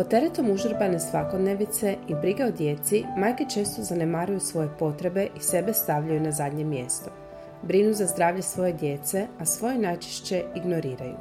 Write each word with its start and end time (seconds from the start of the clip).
Pod 0.00 0.08
teretom 0.08 0.50
užurbane 0.50 1.00
svakodnevice 1.00 1.96
i 2.08 2.14
brige 2.14 2.44
o 2.44 2.50
djeci, 2.50 3.04
majke 3.16 3.44
često 3.54 3.82
zanemaruju 3.82 4.40
svoje 4.40 4.68
potrebe 4.78 5.28
i 5.36 5.40
sebe 5.40 5.72
stavljaju 5.72 6.20
na 6.20 6.30
zadnje 6.30 6.64
mjesto. 6.64 7.10
Brinu 7.62 7.92
za 7.92 8.06
zdravlje 8.06 8.42
svoje 8.42 8.72
djece, 8.72 9.26
a 9.38 9.44
svoje 9.44 9.78
najčešće 9.78 10.44
ignoriraju. 10.56 11.16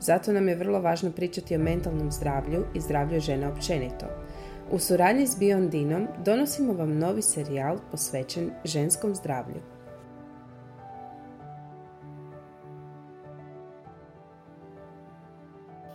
Zato 0.00 0.32
nam 0.32 0.48
je 0.48 0.54
vrlo 0.54 0.80
važno 0.80 1.10
pričati 1.10 1.56
o 1.56 1.58
mentalnom 1.58 2.12
zdravlju 2.12 2.64
i 2.74 2.80
zdravlju 2.80 3.20
žene 3.20 3.48
općenito. 3.48 4.06
U 4.70 4.78
suradnji 4.78 5.26
s 5.26 5.38
Biondinom 5.38 6.06
donosimo 6.24 6.72
vam 6.72 6.98
novi 6.98 7.22
serijal 7.22 7.78
posvećen 7.90 8.50
ženskom 8.64 9.14
zdravlju. 9.14 9.75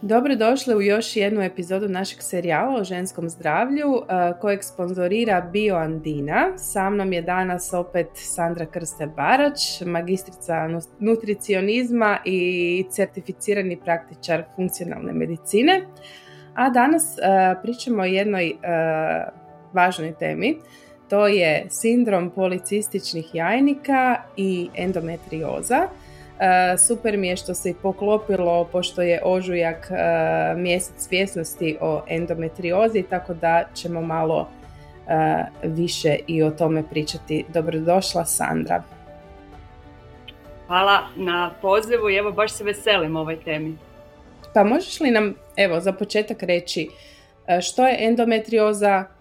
Dobrodošli 0.04 0.76
u 0.76 0.82
još 0.82 1.16
jednu 1.16 1.42
epizodu 1.42 1.88
našeg 1.88 2.22
serijala 2.22 2.80
o 2.80 2.84
ženskom 2.84 3.30
zdravlju 3.30 3.88
uh, 3.90 4.04
kojeg 4.40 4.64
sponzorira 4.64 5.50
BioAndina. 5.54 6.58
Sa 6.58 6.90
mnom 6.90 7.14
je 7.14 7.22
danas 7.22 7.74
opet 7.74 8.08
Sandra 8.14 8.66
Krste-Barać, 8.66 9.86
magistrica 9.86 10.70
nutricionizma 11.00 12.18
i 12.26 12.86
certificirani 12.92 13.78
praktičar 13.86 14.44
funkcionalne 14.56 15.14
medicine. 15.14 15.82
A 16.56 16.70
danas 16.70 17.04
uh, 17.04 17.62
pričamo 17.62 18.02
o 18.02 18.06
jednoj 18.06 18.50
uh, 18.50 18.60
važnoj 19.74 20.14
temi. 20.20 20.58
To 21.10 21.28
je 21.28 21.66
sindrom 21.70 22.30
policističnih 22.30 23.36
jajnika 23.36 24.24
i 24.38 24.70
endometrioza– 24.76 25.88
super 26.88 27.18
mi 27.18 27.28
je 27.28 27.38
što 27.38 27.54
se 27.54 27.70
i 27.70 27.76
poklopilo 27.82 28.66
pošto 28.72 29.02
je 29.02 29.22
ožujak 29.24 29.92
e, 29.92 29.96
mjesec 30.56 31.08
svjesnosti 31.08 31.78
o 31.82 32.02
endometriozi, 32.08 33.04
tako 33.04 33.34
da 33.34 33.64
ćemo 33.74 34.02
malo 34.02 34.50
e, 35.08 35.44
više 35.64 36.18
i 36.28 36.44
o 36.44 36.52
tome 36.52 36.84
pričati. 36.90 37.46
Dobrodošla 37.54 38.26
Sandra. 38.26 38.84
Hvala 40.68 41.00
na 41.16 41.52
pozivu 41.62 42.10
i 42.10 42.16
evo 42.16 42.32
baš 42.32 42.52
se 42.52 42.64
veselim 42.64 43.16
ovoj 43.16 43.40
temi. 43.44 43.78
Pa 44.54 44.64
možeš 44.64 45.00
li 45.00 45.12
nam 45.12 45.34
evo 45.56 45.80
za 45.80 45.94
početak 45.94 46.44
reći 46.44 46.90
što 47.62 47.88
je 47.88 47.98
endometrioza, 48.00 49.06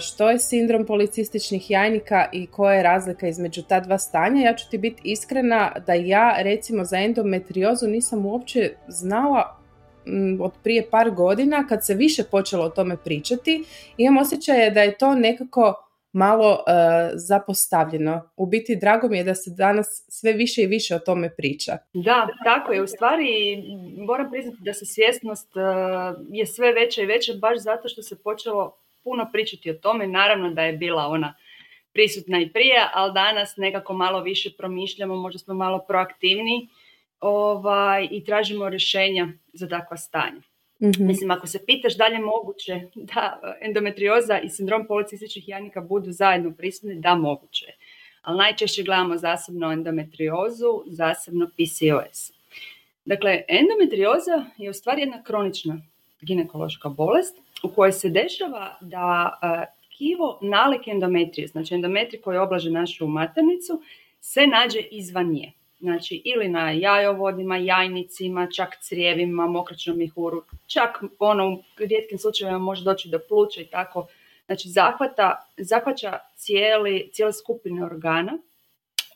što 0.00 0.30
je 0.30 0.38
sindrom 0.38 0.86
policističnih 0.86 1.70
jajnika 1.70 2.28
i 2.32 2.46
koja 2.46 2.74
je 2.74 2.82
razlika 2.82 3.28
između 3.28 3.62
ta 3.62 3.80
dva 3.80 3.98
stanja. 3.98 4.42
Ja 4.42 4.54
ću 4.54 4.70
ti 4.70 4.78
biti 4.78 5.00
iskrena 5.04 5.72
da 5.86 5.94
ja 5.94 6.36
recimo 6.38 6.84
za 6.84 6.98
endometriozu 6.98 7.86
nisam 7.86 8.26
uopće 8.26 8.70
znala 8.88 9.56
od 10.40 10.52
prije 10.62 10.90
par 10.90 11.10
godina 11.10 11.66
kad 11.68 11.86
se 11.86 11.94
više 11.94 12.22
počelo 12.30 12.64
o 12.64 12.68
tome 12.68 12.96
pričati. 13.04 13.64
Imam 13.96 14.18
osjećaj 14.18 14.70
da 14.70 14.82
je 14.82 14.98
to 14.98 15.14
nekako 15.14 15.74
malo 16.12 16.52
uh, 16.52 16.62
zapostavljeno. 17.14 18.30
U 18.36 18.46
biti 18.46 18.76
drago 18.76 19.08
mi 19.08 19.18
je 19.18 19.24
da 19.24 19.34
se 19.34 19.50
danas 19.50 20.04
sve 20.08 20.32
više 20.32 20.62
i 20.62 20.66
više 20.66 20.94
o 20.94 20.98
tome 20.98 21.34
priča. 21.36 21.78
Da, 21.94 22.28
tako 22.44 22.72
je. 22.72 22.82
U 22.82 22.86
stvari 22.86 23.28
moram 24.06 24.30
priznati 24.30 24.58
da 24.60 24.72
se 24.72 24.86
svjesnost 24.86 25.56
uh, 25.56 25.62
je 26.30 26.46
sve 26.46 26.72
veća 26.72 27.02
i 27.02 27.06
veća 27.06 27.32
baš 27.40 27.58
zato 27.58 27.88
što 27.88 28.02
se 28.02 28.22
počelo 28.22 28.85
puno 29.06 29.28
pričati 29.32 29.70
o 29.70 29.74
tome. 29.74 30.06
Naravno 30.06 30.50
da 30.50 30.62
je 30.62 30.72
bila 30.72 31.06
ona 31.06 31.34
prisutna 31.92 32.40
i 32.40 32.52
prije, 32.52 32.88
ali 32.94 33.12
danas 33.14 33.56
nekako 33.56 33.94
malo 33.94 34.20
više 34.22 34.50
promišljamo, 34.58 35.16
možda 35.16 35.38
smo 35.38 35.54
malo 35.54 35.84
proaktivni 35.88 36.68
ovaj, 37.20 38.08
i 38.10 38.24
tražimo 38.24 38.68
rješenja 38.68 39.28
za 39.52 39.68
takva 39.68 39.96
stanja. 39.96 40.42
mm 40.80 41.06
Mislim, 41.06 41.30
ako 41.30 41.46
se 41.46 41.66
pitaš 41.66 41.96
da 41.96 42.06
li 42.06 42.14
je 42.14 42.20
moguće 42.20 42.80
da 42.94 43.40
endometrioza 43.60 44.38
i 44.38 44.48
sindrom 44.48 44.86
policističnih 44.86 45.48
jajnika 45.48 45.80
budu 45.80 46.12
zajedno 46.12 46.52
prisutni, 46.58 47.00
da 47.00 47.14
moguće. 47.14 47.66
Ali 48.22 48.38
najčešće 48.38 48.82
gledamo 48.82 49.16
zasebno 49.16 49.72
endometriozu, 49.72 50.82
zasebno 50.86 51.46
PCOS. 51.46 52.32
Dakle, 53.04 53.42
endometrioza 53.48 54.44
je 54.56 54.70
u 54.70 54.74
stvari 54.74 55.02
jedna 55.02 55.22
kronična 55.22 55.80
ginekološka 56.20 56.88
bolest 56.88 57.45
u 57.62 57.68
kojoj 57.68 57.92
se 57.92 58.08
dešava 58.08 58.78
da 58.80 59.32
kivo 59.98 60.38
nalik 60.42 60.88
endometrije, 60.88 61.48
znači 61.48 61.74
endometri 61.74 62.20
koji 62.20 62.38
oblaže 62.38 62.70
našu 62.70 63.06
maternicu, 63.06 63.82
se 64.20 64.46
nađe 64.46 64.80
izvan 64.80 65.30
nje. 65.30 65.52
Znači 65.80 66.22
ili 66.24 66.48
na 66.48 66.70
jajovodima, 66.70 67.56
jajnicima, 67.56 68.48
čak 68.56 68.68
crijevima, 68.80 69.46
mokračnom 69.46 69.98
mihuru, 69.98 70.44
čak 70.66 71.02
ono 71.18 71.52
u 71.52 71.62
rijetkim 71.76 72.18
slučajevima 72.18 72.58
može 72.58 72.84
doći 72.84 73.08
do 73.08 73.18
pluća 73.28 73.60
i 73.60 73.66
tako. 73.66 74.06
Znači 74.46 74.68
zahvata, 74.68 75.46
zahvaća 75.56 76.18
cijeli, 76.36 77.10
cijele 77.12 77.32
skupine 77.32 77.84
organa 77.84 78.38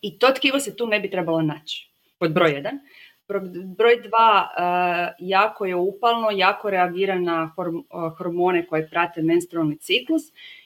i 0.03 0.19
to 0.19 0.27
tkivo 0.31 0.61
se 0.61 0.77
tu 0.77 0.87
ne 0.87 1.01
bi 1.01 1.11
trebalo 1.11 1.43
naći. 1.43 1.91
Pod 2.19 2.33
broj 2.33 2.51
jedan. 2.51 2.79
Broj 3.77 4.03
dva, 4.09 4.49
e, 4.59 5.15
jako 5.19 5.67
je 5.67 5.77
upalno, 5.77 6.31
jako 6.31 6.71
reagira 6.71 7.19
na 7.19 7.55
e, 7.59 8.11
hormone 8.17 8.67
koje 8.67 8.89
prate 8.89 9.23
menstrualni 9.23 9.77
ciklus 9.77 10.23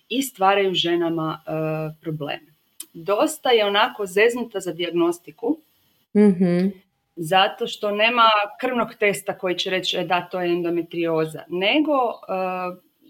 i 0.09 0.23
stvaraju 0.23 0.75
ženama 0.75 1.41
e, 1.47 1.51
probleme. 2.01 2.55
Dosta 2.93 3.51
je 3.51 3.67
onako 3.67 4.07
zeznuta 4.07 4.61
za 4.61 4.73
dijagnostiku, 4.73 5.59
mm 6.17 6.85
zato 7.17 7.67
što 7.67 7.91
nema 7.91 8.23
krvnog 8.61 8.95
testa 8.95 9.39
koji 9.39 9.59
će 9.59 9.71
reći 9.71 10.05
da 10.05 10.21
to 10.21 10.41
je 10.41 10.53
endometrioza, 10.53 11.43
nego 11.49 11.93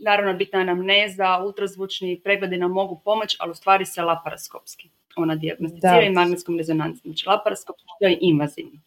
naravno 0.01 0.35
bitna 0.35 0.59
anamneza, 0.59 1.39
ultrazvučni 1.45 2.21
pregledi 2.25 2.57
nam 2.57 2.71
mogu 2.71 3.01
pomoći, 3.05 3.37
ali 3.41 3.51
u 3.51 3.55
stvari 3.55 3.85
se 3.85 4.03
laparoskopski 4.03 4.89
ona 5.17 5.35
dijagnosticira 5.35 6.03
i 6.03 6.11
magnetskom 6.11 6.59
rezonancom. 6.59 7.01
Znači 7.05 7.29
laparoskopski 7.29 7.89
to 8.01 8.07
je 8.07 8.19
invazivno 8.21 8.81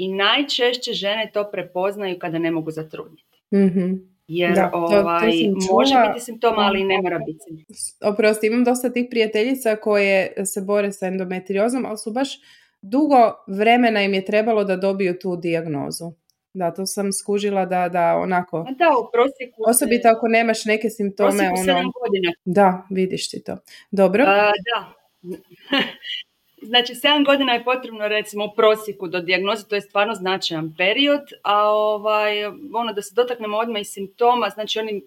i 0.00 0.08
najčešće 0.08 0.92
žene 0.92 1.30
to 1.34 1.50
prepoznaju 1.50 2.18
kada 2.18 2.38
ne 2.38 2.50
mogu 2.50 2.70
zatrudniti. 2.70 3.42
Mm-hmm. 3.54 4.10
Jer 4.26 4.54
da, 4.54 4.70
to, 4.70 4.76
ovaj, 4.76 5.30
to 5.30 5.74
može 5.74 5.94
biti 6.08 6.24
simptom, 6.24 6.54
ali 6.56 6.84
ne 6.84 7.02
mora 7.02 7.18
biti. 7.18 7.64
Oprosti, 8.00 8.46
imam 8.46 8.64
dosta 8.64 8.92
tih 8.92 9.06
prijateljica 9.10 9.76
koje 9.76 10.46
se 10.46 10.60
bore 10.60 10.92
sa 10.92 11.06
endometriozom, 11.06 11.86
ali 11.86 11.98
su 11.98 12.10
baš 12.12 12.40
dugo 12.82 13.44
vremena 13.46 14.02
im 14.02 14.14
je 14.14 14.24
trebalo 14.24 14.64
da 14.64 14.76
dobiju 14.76 15.18
tu 15.18 15.36
dijagnozu. 15.36 16.12
Da, 16.54 16.70
to 16.70 16.86
sam 16.86 17.12
skužila 17.12 17.66
da, 17.66 17.88
da 17.88 18.16
onako... 18.16 18.66
Da, 18.78 18.88
u 18.88 19.10
prosjeku... 19.12 19.62
Osobito 19.66 20.08
ako 20.08 20.28
nemaš 20.28 20.64
neke 20.64 20.90
simptome... 20.90 21.48
Ono, 21.48 21.74
godina. 21.74 22.32
Da, 22.44 22.86
vidiš 22.90 23.30
ti 23.30 23.42
to. 23.44 23.56
Dobro. 23.90 24.24
A, 24.26 24.52
da. 24.52 24.92
Znači, 26.62 26.94
7 26.94 27.26
godina 27.26 27.52
je 27.52 27.64
potrebno 27.64 28.08
recimo 28.08 28.44
u 28.44 28.54
prosjeku 28.56 29.08
do 29.08 29.20
dijagnoze, 29.20 29.68
to 29.68 29.74
je 29.74 29.80
stvarno 29.80 30.14
značajan 30.14 30.74
period, 30.78 31.20
a 31.42 31.68
ovaj, 31.68 32.44
ono 32.74 32.92
da 32.92 33.02
se 33.02 33.14
dotaknemo 33.14 33.56
odmah 33.56 33.80
i 33.80 33.84
simptoma, 33.84 34.48
znači 34.50 34.78
oni 34.78 35.02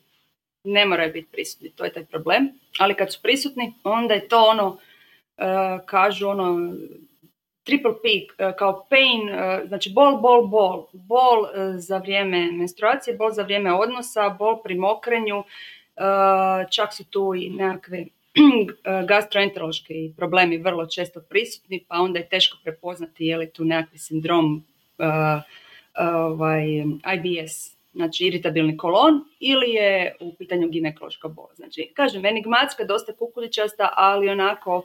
ne 0.63 0.85
moraju 0.85 1.13
biti 1.13 1.27
prisutni, 1.31 1.69
to 1.69 1.83
je 1.83 1.93
taj 1.93 2.05
problem, 2.05 2.49
ali 2.79 2.93
kad 2.93 3.13
su 3.13 3.19
prisutni, 3.21 3.73
onda 3.83 4.13
je 4.13 4.27
to 4.27 4.43
ono, 4.43 4.67
uh, 4.67 5.85
kažu 5.85 6.27
ono, 6.27 6.73
triple 7.63 7.91
P, 7.91 8.07
uh, 8.45 8.55
kao 8.57 8.85
pain, 8.89 9.29
uh, 9.29 9.67
znači 9.67 9.89
bol, 9.89 10.17
bol, 10.17 10.47
bol, 10.47 10.87
bol 10.93 11.45
za 11.77 11.97
vrijeme 11.97 12.51
menstruacije, 12.51 13.17
bol 13.17 13.31
za 13.31 13.43
vrijeme 13.43 13.73
odnosa, 13.73 14.29
bol 14.29 14.61
pri 14.63 14.75
mokrenju, 14.75 15.43
čak 16.69 16.93
su 16.93 17.05
tu 17.09 17.33
i 17.35 17.49
nekakve 17.49 18.05
gastroenterološki 19.07 20.13
problemi 20.17 20.57
vrlo 20.57 20.85
često 20.85 21.21
prisutni, 21.29 21.85
pa 21.87 21.95
onda 21.95 22.19
je 22.19 22.29
teško 22.29 22.57
prepoznati 22.63 23.25
je 23.25 23.37
li 23.37 23.49
tu 23.49 23.65
nekakvi 23.65 23.97
sindrom 23.97 24.63
uh, 24.97 25.05
ovaj, 25.97 26.65
IBS, 27.15 27.75
znači 27.93 28.25
iritabilni 28.25 28.77
kolon, 28.77 29.23
ili 29.39 29.69
je 29.69 30.15
u 30.19 30.33
pitanju 30.33 30.69
ginekološka 30.69 31.27
bolest. 31.27 31.57
Znači, 31.57 31.91
kažem, 31.93 32.25
enigmatska, 32.25 32.83
dosta 32.83 33.13
kukuličasta, 33.13 33.89
ali 33.95 34.29
onako 34.29 34.77
uh, 34.77 34.83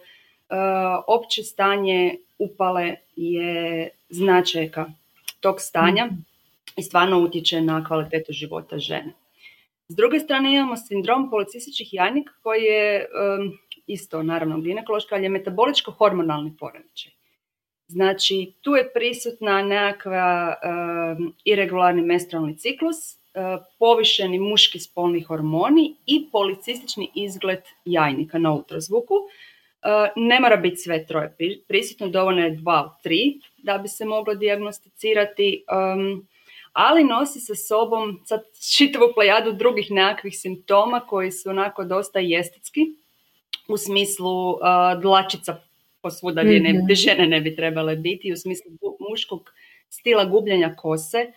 opće 1.06 1.42
stanje 1.42 2.16
upale 2.38 2.94
je 3.16 3.88
značajka 4.08 4.86
tog 5.40 5.60
stanja 5.60 6.06
mhm. 6.06 6.14
i 6.76 6.82
stvarno 6.82 7.18
utječe 7.18 7.60
na 7.60 7.84
kvalitetu 7.84 8.32
života 8.32 8.78
žene. 8.78 9.12
S 9.88 9.96
druge 9.96 10.20
strane 10.20 10.52
imamo 10.54 10.76
sindrom 10.76 11.30
policističkih 11.30 11.94
jajnika 11.94 12.32
koji 12.42 12.62
je 12.62 13.06
isto 13.86 14.22
naravno 14.22 14.60
ginekološka, 14.60 15.14
ali 15.14 15.24
je 15.24 15.30
metaboličko-hormonalni 15.30 16.56
poremećaj. 16.58 17.12
Znači, 17.86 18.52
tu 18.60 18.76
je 18.76 18.92
prisutna 18.92 19.62
nekakva 19.62 20.54
irregularni 21.44 22.02
menstrualni 22.02 22.56
ciklus, 22.56 22.96
uh, 23.14 23.64
povišeni 23.78 24.38
muški 24.38 24.80
spolni 24.80 25.22
hormoni 25.22 25.94
i 26.06 26.28
policistični 26.32 27.10
izgled 27.14 27.62
jajnika 27.84 28.38
na 28.38 28.52
ultrazvuku. 28.52 29.14
ne 30.16 30.40
mora 30.40 30.56
biti 30.56 30.76
sve 30.76 31.06
troje 31.06 31.36
prisutno, 31.68 32.08
dovoljno 32.08 32.44
je 32.44 32.50
dva, 32.50 32.98
tri 33.02 33.40
da 33.56 33.78
bi 33.78 33.88
se 33.88 34.04
moglo 34.04 34.34
dijagnosticirati 34.34 35.64
ali 36.72 37.04
nosi 37.04 37.40
sa 37.40 37.54
sobom 37.54 38.20
sad 38.24 38.40
čitavu 38.76 39.12
plejadu 39.14 39.52
drugih 39.52 39.90
nekakvih 39.90 40.38
simptoma 40.38 41.00
koji 41.00 41.32
su 41.32 41.50
onako 41.50 41.84
dosta 41.84 42.18
estetski, 42.38 42.80
u 43.68 43.76
smislu 43.76 44.50
uh, 44.50 44.58
dlačica 45.02 45.56
posvuda 46.02 46.42
gdje 46.42 46.60
ne, 46.60 46.72
mhm. 46.72 46.94
žene 46.94 47.26
ne 47.26 47.40
bi 47.40 47.56
trebale 47.56 47.96
biti, 47.96 48.32
u 48.32 48.36
smislu 48.36 48.70
muškog 49.10 49.52
stila 49.88 50.24
gubljenja 50.24 50.74
kose, 50.76 51.32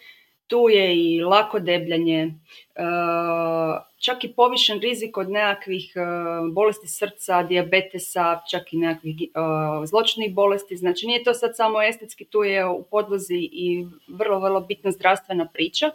tu 0.51 0.69
je 0.69 0.95
i 0.98 1.21
lako 1.21 1.59
debljanje, 1.59 2.25
uh, 2.27 3.81
čak 4.00 4.24
i 4.24 4.33
povišen 4.33 4.80
rizik 4.80 5.18
od 5.18 5.30
nekakvih 5.30 5.94
uh, 5.95 6.53
bolesti 6.53 6.88
srca, 6.88 7.44
dijabetesa, 7.44 8.42
čak 8.50 8.74
i 8.74 8.77
nekakvih 8.77 9.15
uh, 9.21 9.86
zločnih 9.86 10.33
bolesti. 10.33 10.77
Znači 10.77 11.07
nije 11.07 11.24
to 11.24 11.33
sad 11.33 11.56
samo 11.56 11.81
estetski, 11.81 12.25
tu 12.25 12.44
je 12.44 12.65
u 12.68 12.83
podlozi 12.83 13.50
i 13.51 13.88
vrlo, 14.07 14.39
vrlo 14.39 14.59
bitna 14.59 14.92
zdravstvena 14.92 15.48
priča. 15.53 15.92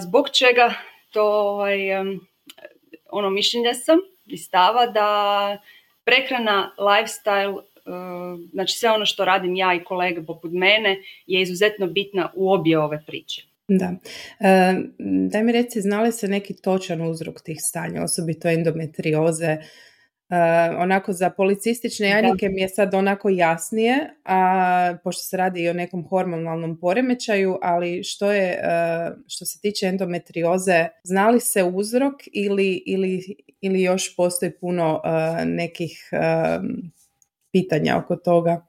Zbog 0.00 0.30
čega 0.30 0.74
to 1.10 1.22
ovaj, 1.22 1.78
ono 3.10 3.30
mišljenje 3.30 3.74
sam 3.74 3.98
i 4.26 4.38
stava 4.38 4.86
da 4.86 5.58
prehrana, 6.04 6.74
lifestyle, 6.78 7.60
znači 8.52 8.78
sve 8.78 8.90
ono 8.90 9.06
što 9.06 9.24
radim 9.24 9.56
ja 9.56 9.74
i 9.74 9.84
kolege 9.84 10.22
poput 10.26 10.52
mene 10.52 11.02
je 11.26 11.42
izuzetno 11.42 11.86
bitna 11.86 12.30
u 12.34 12.52
obje 12.52 12.78
ove 12.78 13.04
priče. 13.06 13.42
Da. 13.68 13.92
E, 14.40 14.74
daj 15.30 15.42
mi 15.42 15.52
reci, 15.52 15.80
znali 15.80 16.12
se 16.12 16.28
neki 16.28 16.54
točan 16.54 17.02
uzrok 17.02 17.40
tih 17.42 17.56
stanja, 17.60 18.02
osobito 18.02 18.48
endometrioze? 18.48 19.46
E, 19.46 19.60
onako 20.78 21.12
za 21.12 21.30
policistične 21.30 22.08
jajnike 22.08 22.48
mi 22.48 22.60
je 22.60 22.68
sad 22.68 22.94
onako 22.94 23.28
jasnije, 23.28 23.94
a, 24.24 24.96
pošto 25.04 25.22
se 25.22 25.36
radi 25.36 25.62
i 25.62 25.68
o 25.68 25.72
nekom 25.72 26.08
hormonalnom 26.08 26.80
poremećaju, 26.80 27.58
ali 27.62 28.02
što, 28.04 28.32
je, 28.32 28.62
što 29.26 29.44
se 29.44 29.60
tiče 29.60 29.86
endometrioze, 29.86 30.88
znali 31.04 31.40
se 31.40 31.62
uzrok 31.62 32.14
ili, 32.32 32.82
ili, 32.86 33.36
ili 33.60 33.82
još 33.82 34.16
postoji 34.16 34.52
puno 34.60 35.00
nekih 35.44 36.10
pitanja 37.54 37.98
oko 38.04 38.16
toga? 38.16 38.66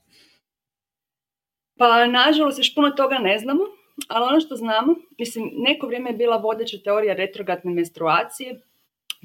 Pa 1.77 2.05
nažalost 2.07 2.57
još 2.57 2.75
puno 2.75 2.89
toga 2.89 3.17
ne 3.17 3.39
znamo 3.39 3.63
ali 4.07 4.25
ono 4.25 4.39
što 4.39 4.55
znamo, 4.55 4.95
mislim, 5.19 5.51
neko 5.53 5.87
vrijeme 5.87 6.09
je 6.09 6.17
bila 6.17 6.37
vodeća 6.37 6.77
teorija 6.83 7.13
retrogradne 7.13 7.71
menstruacije, 7.73 8.61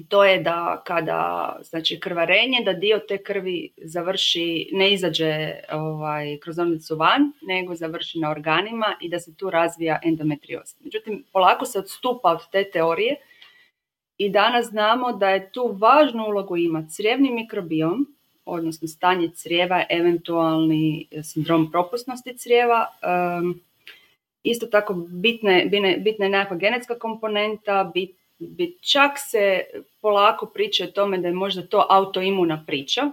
to 0.09 0.25
je 0.25 0.39
da 0.39 0.81
kada 0.85 1.55
znači 1.63 1.99
krvarenje, 1.99 2.57
da 2.65 2.73
dio 2.73 2.99
te 3.07 3.23
krvi 3.23 3.73
završi, 3.77 4.69
ne 4.73 4.93
izađe 4.93 5.53
ovaj, 5.71 6.37
kroz 6.39 6.59
omnicu 6.59 6.95
van, 6.95 7.31
nego 7.41 7.75
završi 7.75 8.19
na 8.19 8.31
organima 8.31 8.95
i 9.01 9.09
da 9.09 9.19
se 9.19 9.35
tu 9.35 9.49
razvija 9.49 9.99
endometrioza. 10.03 10.75
Međutim, 10.79 11.25
polako 11.33 11.65
se 11.65 11.79
odstupa 11.79 12.31
od 12.31 12.49
te 12.51 12.63
teorije 12.71 13.15
i 14.17 14.29
danas 14.29 14.65
znamo 14.65 15.13
da 15.13 15.29
je 15.29 15.51
tu 15.51 15.77
važnu 15.81 16.25
ulogu 16.27 16.57
ima 16.57 16.87
crijevni 16.89 17.31
mikrobiom, 17.31 18.15
odnosno 18.45 18.87
stanje 18.87 19.29
crijeva, 19.35 19.85
eventualni 19.89 21.07
sindrom 21.23 21.71
propusnosti 21.71 22.37
crijeva, 22.37 22.85
Isto 24.43 24.65
tako 24.65 24.93
bitne, 24.93 25.65
bitna 25.97 26.25
je 26.25 26.29
nekakva 26.29 26.57
genetska 26.57 26.99
komponenta, 26.99 27.91
bit, 27.93 28.15
bit, 28.39 28.91
čak 28.91 29.11
se 29.17 29.61
polako 30.01 30.45
priča 30.45 30.83
o 30.83 30.87
tome 30.87 31.17
da 31.17 31.27
je 31.27 31.33
možda 31.33 31.61
to 31.61 31.85
autoimuna 31.89 32.63
priča. 32.67 33.05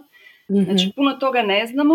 mm 0.49 0.65
Znači 0.65 0.91
puno 0.97 1.13
toga 1.13 1.43
ne 1.43 1.67
znamo 1.67 1.95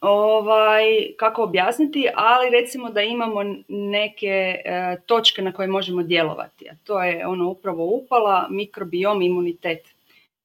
ovaj, 0.00 0.84
kako 1.16 1.42
objasniti, 1.42 2.08
ali 2.14 2.50
recimo 2.50 2.90
da 2.90 3.02
imamo 3.02 3.40
neke 3.68 4.62
e, 4.64 4.96
točke 5.06 5.42
na 5.42 5.52
koje 5.52 5.68
možemo 5.68 6.02
djelovati. 6.02 6.68
A 6.68 6.72
to 6.84 7.02
je 7.02 7.26
ono 7.26 7.48
upravo 7.48 7.84
upala, 7.84 8.46
mikrobiom, 8.50 9.22
imunitet 9.22 9.91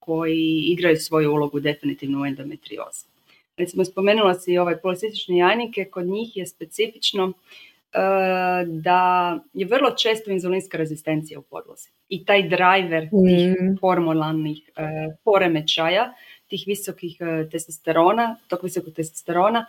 koji 0.07 0.63
igraju 0.71 0.98
svoju 0.98 1.31
ulogu 1.33 1.59
definitivno 1.59 2.21
u 2.21 2.25
endometriozi. 2.25 3.06
Recimo 3.57 3.86
spomenula 3.86 4.33
si 4.33 4.57
ovaj 4.57 4.77
policistične 4.77 5.38
jajnike, 5.38 5.86
kod 5.86 6.06
njih 6.06 6.38
je 6.38 6.48
specifično 6.48 7.33
E, 7.94 8.00
da 8.65 9.39
je 9.54 9.65
vrlo 9.65 9.92
često 9.92 10.31
inzulinska 10.31 10.77
rezistencija 10.77 11.39
u 11.39 11.42
podlozi. 11.42 11.89
I 12.09 12.25
taj 12.25 12.44
driver 12.44 13.09
tih 13.09 13.50
mm. 13.50 13.77
hormonalnih 13.81 14.57
e, 14.75 14.81
poremećaja, 15.24 16.13
tih 16.48 16.63
visokih 16.68 17.18
e, 17.19 17.50
testosterona, 17.50 18.36
tog 18.48 18.60
visokog 18.63 18.94
testosterona, 18.94 19.65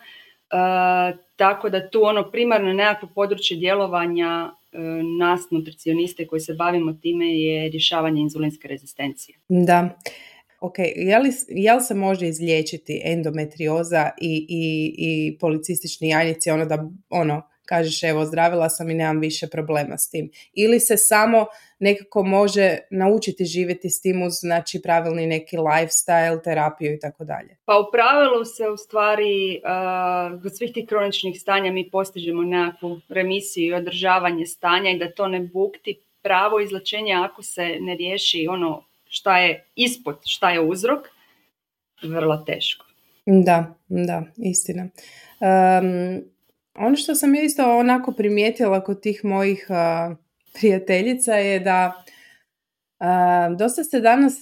tako 1.36 1.68
da 1.68 1.90
tu 1.90 2.04
ono 2.04 2.30
primarno 2.30 2.72
nekakvo 2.72 3.08
područje 3.14 3.56
djelovanja 3.56 4.50
nas 5.18 5.40
nutricioniste 5.50 6.26
koji 6.26 6.40
se 6.40 6.54
bavimo 6.54 6.92
time 6.92 7.40
je 7.40 7.68
rješavanje 7.68 8.20
inzulinske 8.20 8.68
rezistencije. 8.68 9.38
Da. 9.48 9.98
Ok, 10.60 10.74
je 10.96 11.18
li, 11.18 11.30
se 11.80 11.94
može 11.94 12.28
izliječiti 12.28 13.00
endometrioza 13.04 14.10
i, 14.20 14.46
i, 14.48 14.94
i 14.98 15.38
policistični 15.38 16.08
jajnici, 16.08 16.50
ono 16.50 16.64
da 16.64 16.90
ono, 17.10 17.42
kažeš 17.68 18.02
evo 18.02 18.24
zdravila 18.24 18.68
sam 18.68 18.90
i 18.90 18.94
nemam 18.94 19.20
više 19.20 19.46
problema 19.46 19.96
s 19.96 20.10
tim. 20.10 20.30
Ili 20.52 20.80
se 20.80 20.96
samo 20.96 21.46
nekako 21.78 22.22
može 22.22 22.78
naučiti 22.90 23.44
živjeti 23.44 23.90
s 23.90 24.00
tim 24.00 24.22
uz 24.22 24.32
znači 24.40 24.82
pravilni 24.82 25.26
neki 25.26 25.56
lifestyle, 25.56 26.44
terapiju 26.44 26.94
i 26.94 26.98
tako 26.98 27.24
dalje. 27.24 27.56
Pa 27.64 27.78
u 27.78 27.84
pravilu 27.92 28.44
se 28.44 28.68
u 28.68 28.76
stvari 28.76 29.60
uh, 29.64 30.42
kod 30.42 30.56
svih 30.56 30.72
tih 30.72 30.86
kroničnih 30.88 31.40
stanja 31.40 31.72
mi 31.72 31.90
postižemo 31.90 32.42
nekakvu 32.42 33.00
remisiju 33.08 33.66
i 33.66 33.74
održavanje 33.74 34.46
stanja 34.46 34.90
i 34.90 34.98
da 34.98 35.12
to 35.12 35.28
ne 35.28 35.40
bukti 35.40 36.00
pravo 36.22 36.60
izlačenje 36.60 37.14
ako 37.14 37.42
se 37.42 37.76
ne 37.80 37.94
riješi 37.94 38.46
ono 38.50 38.84
šta 39.08 39.38
je 39.38 39.64
ispod, 39.74 40.18
šta 40.24 40.50
je 40.50 40.60
uzrok, 40.60 41.06
vrlo 42.02 42.36
teško. 42.36 42.86
Da, 43.26 43.74
da, 43.88 44.22
istina. 44.36 44.82
Um, 44.82 46.22
ono 46.78 46.96
što 46.96 47.14
sam 47.14 47.34
ja 47.34 47.42
isto 47.42 47.78
onako 47.78 48.12
primijetila 48.12 48.84
kod 48.84 49.02
tih 49.02 49.24
mojih 49.24 49.66
prijateljica 50.54 51.34
je 51.34 51.60
da 51.60 52.02
dosta 53.58 53.84
se 53.84 54.00
danas 54.00 54.34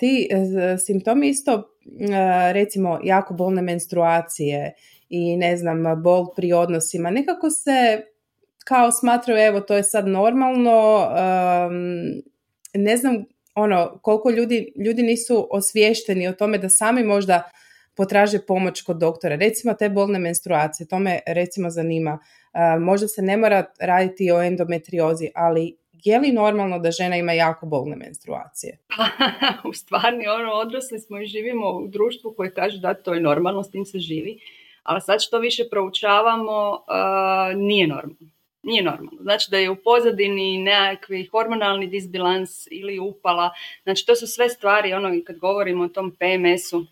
ti 0.00 0.28
e, 0.30 0.78
simptomi 0.78 1.28
isto 1.28 1.76
recimo 2.52 3.00
jako 3.04 3.34
bolne 3.34 3.62
menstruacije 3.62 4.74
i 5.08 5.36
ne 5.36 5.56
znam 5.56 6.02
bol 6.02 6.26
pri 6.36 6.52
odnosima 6.52 7.10
nekako 7.10 7.50
se 7.50 8.00
kao 8.64 8.92
smatraju 8.92 9.38
evo 9.38 9.60
to 9.60 9.76
je 9.76 9.84
sad 9.84 10.06
normalno 10.06 11.08
ne 12.74 12.96
znam 12.96 13.24
ono 13.54 13.98
koliko 14.02 14.30
ljudi, 14.30 14.72
ljudi 14.76 15.02
nisu 15.02 15.48
osviješteni 15.50 16.28
o 16.28 16.32
tome 16.32 16.58
da 16.58 16.68
sami 16.68 17.04
možda 17.04 17.50
potraže 17.96 18.38
pomoć 18.46 18.82
kod 18.82 18.96
doktora. 18.96 19.36
Recimo 19.36 19.74
te 19.74 19.88
bolne 19.88 20.18
menstruacije, 20.18 20.86
to 20.88 20.98
me 20.98 21.18
recimo 21.26 21.70
zanima. 21.70 22.18
Možda 22.80 23.08
se 23.08 23.22
ne 23.22 23.36
mora 23.36 23.64
raditi 23.80 24.32
o 24.32 24.42
endometriozi, 24.42 25.28
ali 25.34 25.76
je 26.04 26.18
li 26.18 26.32
normalno 26.32 26.78
da 26.78 26.90
žena 26.90 27.16
ima 27.16 27.32
jako 27.32 27.66
bolne 27.66 27.96
menstruacije? 27.96 28.78
u 29.68 29.72
stvarni 29.72 30.28
ono, 30.28 30.52
odrasli 30.52 30.98
smo 30.98 31.20
i 31.20 31.26
živimo 31.26 31.70
u 31.70 31.88
društvu 31.88 32.34
koje 32.36 32.54
kaže 32.54 32.78
da 32.78 32.94
to 32.94 33.14
je 33.14 33.20
normalno, 33.20 33.62
s 33.62 33.70
tim 33.70 33.84
se 33.84 33.98
živi. 33.98 34.38
Ali 34.82 35.00
sad 35.00 35.22
što 35.22 35.38
više 35.38 35.64
proučavamo, 35.70 36.84
nije 37.56 37.86
normalno. 37.86 38.30
Nije 38.62 38.82
normalno. 38.82 39.22
Znači 39.22 39.50
da 39.50 39.58
je 39.58 39.70
u 39.70 39.76
pozadini 39.76 40.58
nekakvi 40.58 41.26
hormonalni 41.26 41.86
disbilans 41.86 42.66
ili 42.70 42.98
upala. 42.98 43.50
Znači 43.82 44.06
to 44.06 44.16
su 44.16 44.26
sve 44.26 44.48
stvari, 44.48 44.92
ono 44.92 45.10
kad 45.26 45.38
govorimo 45.38 45.84
o 45.84 45.88
tom 45.88 46.10
PMS-u, 46.10 46.86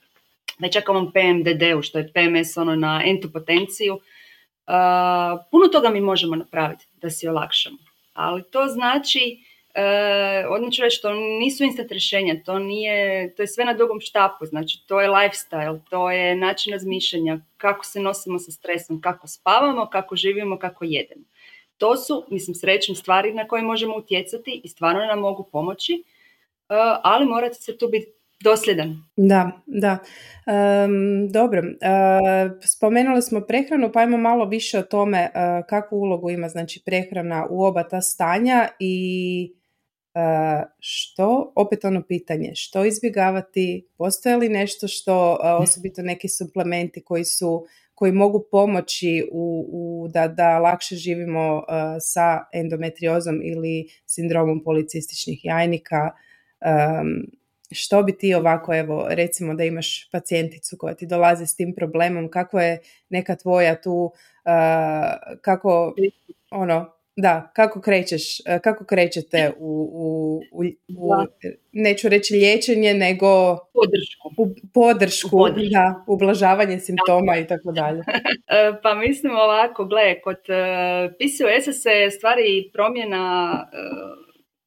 da 0.59 0.69
čak 0.69 0.89
ovom 0.89 1.13
PMDD-u, 1.13 1.83
što 1.83 1.99
je 1.99 2.13
PMS 2.13 2.57
ono 2.57 2.77
na 2.77 3.03
entopotenciju, 3.07 3.95
uh, 3.95 4.01
puno 5.51 5.69
toga 5.73 5.91
mi 5.91 6.01
možemo 6.01 6.37
napraviti 6.37 6.87
da 6.93 7.11
si 7.11 7.29
olakšamo. 7.29 7.79
Ali 8.13 8.43
to 8.51 8.67
znači, 8.67 9.39
uh, 9.69 10.55
odmah 10.55 10.73
ću 10.73 10.83
reći, 10.83 11.03
to 11.03 11.13
nisu 11.15 11.65
instant 11.65 11.91
rješenja, 11.91 12.43
to, 12.45 12.59
nije, 12.59 13.35
to 13.35 13.43
je 13.43 13.47
sve 13.47 13.65
na 13.65 13.75
dugom 13.75 14.01
štapu, 14.01 14.47
znači 14.47 14.83
to 14.87 15.01
je 15.01 15.09
lifestyle, 15.09 15.81
to 15.91 16.11
je 16.11 16.37
način 16.37 16.73
razmišljanja, 16.73 17.39
kako 17.57 17.85
se 17.85 18.01
nosimo 18.01 18.39
sa 18.39 18.53
stresom, 18.53 19.01
kako 19.01 19.29
spavamo, 19.29 19.87
kako 19.87 20.17
živimo, 20.17 20.59
kako 20.59 20.85
jedemo. 20.85 21.25
To 21.79 21.97
su, 21.97 22.25
mislim, 22.31 22.55
srećne 22.55 22.95
stvari 22.95 23.33
na 23.33 23.49
koje 23.49 23.63
možemo 23.63 23.97
utjecati 23.97 24.61
i 24.65 24.69
stvarno 24.69 25.07
nam 25.07 25.19
mogu 25.19 25.49
pomoći, 25.53 26.03
uh, 26.03 26.77
ali 27.03 27.27
morate 27.27 27.55
se 27.55 27.79
tu 27.79 27.89
biti 27.89 28.18
dosljedan. 28.41 28.97
Da, 29.17 29.51
da. 29.67 29.99
dobro, 31.31 31.61
uh, 31.61 32.61
spomenuli 32.65 33.23
smo 33.23 33.41
prehranu, 33.41 33.91
pa 33.93 34.01
ajmo 34.01 34.17
malo 34.17 34.45
više 34.45 34.79
o 34.79 34.83
tome 34.83 35.31
uh, 35.35 35.67
kakvu 35.69 35.97
ulogu 35.97 36.31
ima 36.31 36.49
znači 36.49 36.83
prehrana 36.85 37.47
u 37.51 37.65
oba 37.65 37.89
ta 37.89 38.01
stanja 38.01 38.69
i 38.79 39.55
što, 40.79 41.53
opet 41.57 41.85
ono 41.85 42.03
pitanje, 42.03 42.53
što 42.55 42.85
izbjegavati, 42.85 43.89
postoje 43.99 44.37
li 44.37 44.49
nešto 44.49 44.89
što, 44.89 45.39
osobito 45.61 46.03
neki 46.03 46.29
suplementi 46.29 47.03
koji 47.05 47.25
su 47.25 47.67
koji 47.99 48.13
mogu 48.13 48.45
pomoći 48.51 49.29
u, 49.33 49.67
u 49.73 50.09
da, 50.09 50.29
da 50.29 50.59
lakše 50.59 50.97
živimo 50.97 51.57
uh, 51.57 51.63
sa 52.01 52.45
endometriozom 52.53 53.41
ili 53.45 53.89
sindromom 54.07 54.63
policističnih 54.65 55.41
jajnika. 55.45 56.11
Um, 56.61 57.38
što 57.71 58.03
bi 58.03 58.19
ti 58.19 58.35
ovako, 58.35 58.75
evo, 58.75 59.07
recimo 59.11 59.55
da 59.55 59.65
imaš 59.65 60.11
pacijenticu 60.11 60.77
koja 60.79 60.95
ti 60.95 61.07
dolazi 61.07 61.47
s 61.47 61.57
tim 61.57 61.75
problemom, 61.75 62.31
kako 62.31 62.61
je 62.61 62.81
neka 63.09 63.37
tvoja 63.37 63.81
tu, 63.81 64.13
uh, 64.45 65.41
kako, 65.43 65.95
ono, 66.51 66.99
da, 67.21 67.53
kako 67.55 67.81
krećeš, 67.81 68.41
e, 68.41 68.59
kako 68.59 68.85
krećete 68.85 69.53
u, 69.59 69.91
u, 69.93 70.41
u, 70.53 70.65
u 70.89 71.11
neću 71.73 72.09
reći 72.09 72.35
liječenje, 72.35 72.95
nego 72.95 73.57
podršku. 73.57 74.29
U, 74.37 74.49
podršku, 74.75 75.37
u 75.37 75.39
podršku. 75.39 75.73
da, 75.73 76.05
ublažavanje 76.07 76.79
simptoma 76.79 77.37
i 77.37 77.47
tako 77.47 77.73
dalje. 77.73 78.03
E, 78.51 78.73
pa 78.83 78.95
mislim 78.95 79.33
ovako, 79.33 79.85
gle, 79.85 80.21
kod 80.21 80.37
uh, 80.37 81.13
PCOS-a 81.19 81.73
se 81.73 82.11
stvari 82.17 82.71
promjena 82.73 83.67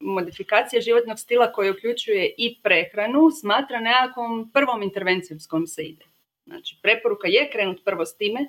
modifikacija 0.02 0.82
životnog 0.82 1.20
stila 1.20 1.52
koji 1.52 1.72
uključuje 1.72 2.34
i 2.38 2.60
prehranu 2.64 3.32
smatra 3.42 3.80
nekakvom 3.80 4.52
prvom 4.54 4.84
intervencijom 4.84 5.40
s 5.40 5.48
kojom 5.48 5.68
se 5.68 5.84
ide. 5.84 6.06
Znači, 6.46 6.78
preporuka 6.82 7.28
je 7.28 7.50
krenut 7.52 7.84
prvo 7.86 8.06
s 8.06 8.18
time, 8.18 8.40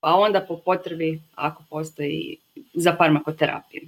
pa 0.00 0.14
onda 0.14 0.40
po 0.40 0.56
potrebi, 0.64 1.20
ako 1.34 1.62
postoji, 1.70 2.36
za 2.74 2.96
farmakoterapiju. 2.96 3.82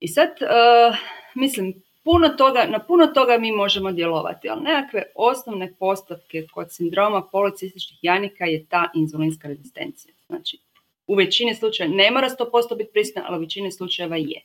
I 0.00 0.08
sad, 0.08 0.28
uh, 0.28 0.96
mislim, 1.34 1.82
puno 2.04 2.28
toga, 2.28 2.66
na 2.68 2.78
puno 2.78 3.06
toga 3.06 3.38
mi 3.38 3.52
možemo 3.52 3.92
djelovati, 3.92 4.48
ali 4.48 4.62
nekakve 4.62 5.02
osnovne 5.14 5.74
postavke 5.78 6.46
kod 6.54 6.72
sindroma 6.72 7.22
policističnih 7.22 7.98
janika 8.02 8.44
je 8.44 8.66
ta 8.66 8.90
inzulinska 8.94 9.48
rezistencija. 9.48 10.14
Znači, 10.26 10.58
u 11.06 11.14
većini 11.14 11.54
slučajeva 11.54 11.94
ne 11.94 12.10
mora 12.10 12.28
100% 12.28 12.76
biti 12.76 12.90
prisutna, 12.92 13.22
ali 13.26 13.36
u 13.36 13.40
većini 13.40 13.72
slučajeva 13.72 14.16
je. 14.16 14.42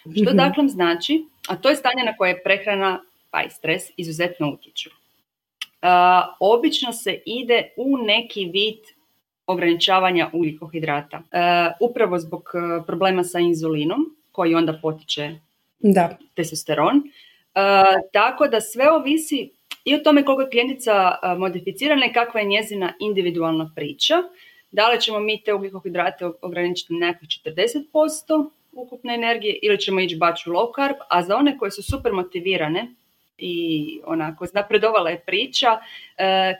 Što 0.00 0.30
mhm. 0.30 0.36
dakle 0.36 0.68
znači, 0.68 1.24
a 1.48 1.56
to 1.56 1.68
je 1.68 1.76
stanje 1.76 2.04
na 2.04 2.16
koje 2.16 2.42
prehrana 2.42 3.00
pa 3.30 3.42
i 3.42 3.50
stres 3.50 3.82
izuzetno 3.96 4.50
utječu. 4.50 4.90
Uh, 5.82 5.88
obično 6.40 6.92
se 6.92 7.22
ide 7.26 7.68
u 7.76 7.96
neki 7.96 8.44
vid 8.44 8.78
ograničavanja 9.46 10.30
ugljikohidrata. 10.32 11.16
Uh, 11.18 11.88
upravo 11.90 12.18
zbog 12.18 12.50
uh, 12.54 12.84
problema 12.86 13.24
sa 13.24 13.38
inzulinom, 13.38 14.16
koji 14.32 14.54
onda 14.54 14.78
potiče 14.82 15.34
da. 15.78 16.16
testosteron. 16.34 16.96
Uh, 16.96 17.02
tako 18.12 18.46
da 18.46 18.60
sve 18.60 18.90
ovisi 18.90 19.50
i 19.84 19.94
o 19.94 19.98
tome 19.98 20.24
koliko 20.24 20.42
je 20.42 20.50
klijentica 20.50 21.14
modificirana 21.38 22.06
i 22.06 22.12
kakva 22.12 22.40
je 22.40 22.46
njezina 22.46 22.92
individualna 23.00 23.72
priča. 23.76 24.14
Da 24.70 24.88
li 24.88 25.00
ćemo 25.00 25.20
mi 25.20 25.42
te 25.42 25.54
ugljikohidrate 25.54 26.30
ograničiti 26.42 26.92
na 26.92 27.06
nekakvih 27.06 27.28
40% 27.28 28.50
ukupne 28.72 29.14
energije 29.14 29.58
ili 29.62 29.78
ćemo 29.78 30.00
ići 30.00 30.16
baš 30.16 30.46
u 30.46 30.50
low 30.50 30.74
carb, 30.76 30.96
a 31.08 31.22
za 31.22 31.36
one 31.36 31.58
koje 31.58 31.70
su 31.70 31.82
super 31.82 32.12
motivirane 32.12 32.94
i 33.38 34.00
onako 34.06 34.46
napredovala 34.54 35.10
je 35.10 35.20
priča, 35.20 35.78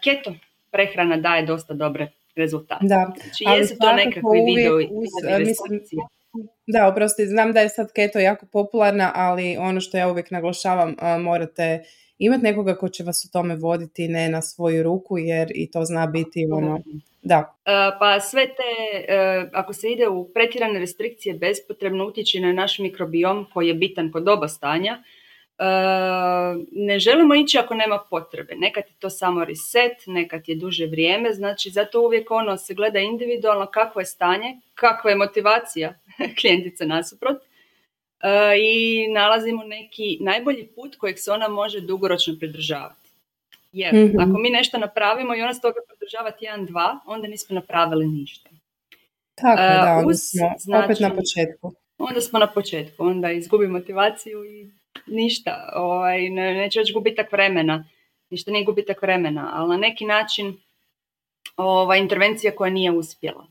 keto 0.05 0.35
prehrana 0.71 1.17
daje 1.17 1.47
dosta 1.47 1.75
dobre 1.75 2.09
rezultate. 2.37 2.87
Da, 2.87 3.13
znači, 3.23 3.45
ali 3.47 3.59
jesu 3.59 3.75
to 3.81 3.93
nekakvi 3.93 4.41
mislim, 5.39 6.01
da, 6.67 6.89
oprosti, 6.89 7.27
znam 7.27 7.53
da 7.53 7.61
je 7.61 7.69
sad 7.69 7.93
keto 7.93 8.19
jako 8.19 8.47
popularna, 8.47 9.13
ali 9.15 9.57
ono 9.57 9.81
što 9.81 9.97
ja 9.97 10.09
uvijek 10.09 10.31
naglašavam, 10.31 10.97
morate 11.21 11.85
imati 12.19 12.43
nekoga 12.43 12.75
ko 12.75 12.89
će 12.89 13.05
vas 13.05 13.25
u 13.25 13.33
tome 13.33 13.57
voditi, 13.57 14.09
ne 14.09 14.29
na 14.29 14.43
svoju 14.43 14.83
ruku, 14.83 15.19
jer 15.19 15.53
i 15.55 15.71
to 15.71 15.85
zna 15.85 16.07
biti 16.07 16.47
ono, 16.53 16.81
da. 17.23 17.55
E, 17.65 17.99
pa 17.99 18.21
sve 18.21 18.47
te, 18.47 19.13
e, 19.13 19.49
ako 19.53 19.73
se 19.73 19.91
ide 19.91 20.09
u 20.09 20.29
pretjerane 20.35 20.79
restrikcije, 20.79 21.35
bespotrebno 21.35 22.07
utječe 22.07 22.41
na 22.41 22.53
naš 22.53 22.79
mikrobiom 22.79 23.47
koji 23.53 23.69
je 23.69 23.75
bitan 23.75 24.13
kod 24.13 24.29
oba 24.29 24.49
stanja, 24.49 25.03
ne 26.73 26.99
želimo 26.99 27.35
ići 27.35 27.59
ako 27.59 27.75
nema 27.75 27.99
potrebe. 28.11 28.55
Nekad 28.57 28.85
je 28.87 28.95
to 28.99 29.11
samo 29.11 29.45
reset, 29.45 30.07
nekad 30.07 30.49
je 30.49 30.57
duže 30.57 30.87
vrijeme, 30.87 31.33
znači 31.33 31.71
zato 31.71 32.01
uvijek 32.01 32.31
ono 32.31 32.57
se 32.57 32.75
gleda 32.75 32.99
individualno 32.99 33.67
kakvo 33.67 34.01
je 34.01 34.05
stanje, 34.05 34.61
kakva 34.75 35.11
je 35.11 35.17
motivacija 35.17 35.95
klijentice 36.41 36.87
nasuprot 36.87 37.37
i 38.61 39.09
nalazimo 39.09 39.65
neki 39.65 40.19
najbolji 40.21 40.67
put 40.67 40.97
kojeg 40.97 41.19
se 41.19 41.33
ona 41.33 41.49
može 41.49 41.81
dugoročno 41.81 42.35
pridržavati. 42.39 43.09
Jer 43.73 43.95
mm 43.95 44.21
ako 44.21 44.39
mi 44.39 44.51
nešto 44.51 44.79
napravimo 44.79 45.35
i 45.35 45.43
ona 45.43 45.55
s 45.55 45.61
toga 45.61 45.81
pridržava 45.89 46.31
tjedan, 46.31 46.67
dva, 46.67 46.99
onda 47.07 47.29
nismo 47.29 47.55
napravili 47.55 48.07
ništa. 48.07 48.51
Tako 49.35 49.63
da, 49.63 50.03
onda 50.03 50.15
smo 50.15 50.49
znači, 50.59 50.85
opet 50.85 51.01
na 51.01 51.15
početku. 51.15 51.73
Onda 51.99 52.21
smo 52.21 52.39
na 52.39 52.47
početku, 52.47 53.05
onda 53.05 53.31
izgubi 53.31 53.67
motivaciju 53.67 54.45
i 54.45 54.71
ništa, 55.07 55.73
ovaj, 55.75 56.29
ne, 56.29 56.55
neće 56.55 56.79
već 56.79 56.93
gubitak 56.93 57.33
vremena, 57.33 57.85
ništa 58.31 58.51
nije 58.51 58.65
gubitak 58.65 59.03
vremena, 59.03 59.51
ali 59.55 59.69
na 59.69 59.77
neki 59.77 60.05
način 60.05 60.57
ovaj, 61.57 61.99
intervencija 61.99 62.57
koja 62.57 62.71
nije 62.71 62.91
uspjela. 62.93 63.47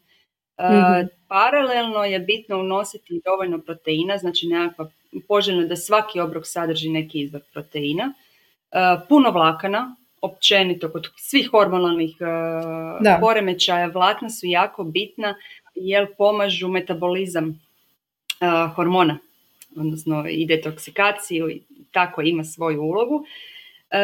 Mm 0.60 1.08
paralelno 1.30 2.04
je 2.04 2.20
bitno 2.20 2.60
unositi 2.60 3.22
dovoljno 3.26 3.60
proteina, 3.60 4.18
znači 4.18 4.48
nekakva 4.48 4.90
poželjno 5.28 5.68
da 5.68 5.76
svaki 5.76 6.20
obrok 6.20 6.44
sadrži 6.48 6.90
neki 6.90 7.20
izvor 7.20 7.42
proteina, 7.54 8.14
e, 8.72 8.78
puno 9.10 9.32
vlakana, 9.32 9.96
općenito 10.22 10.92
kod 10.92 11.08
svih 11.16 11.50
hormonalnih 11.52 12.18
uh, 12.20 13.20
poremećaja 13.22 13.88
vlakna 13.88 14.30
su 14.30 14.46
jako 14.46 14.84
bitna 14.84 15.36
jer 15.76 16.08
pomažu 16.18 16.68
metabolizam 16.68 17.62
hormona 18.76 19.18
odnosno 19.76 20.26
i 20.30 20.46
detoksikaciju 20.46 21.50
i 21.50 21.62
tako 21.92 22.22
ima 22.22 22.44
svoju 22.44 22.82
ulogu. 22.82 23.26
E, 23.92 23.98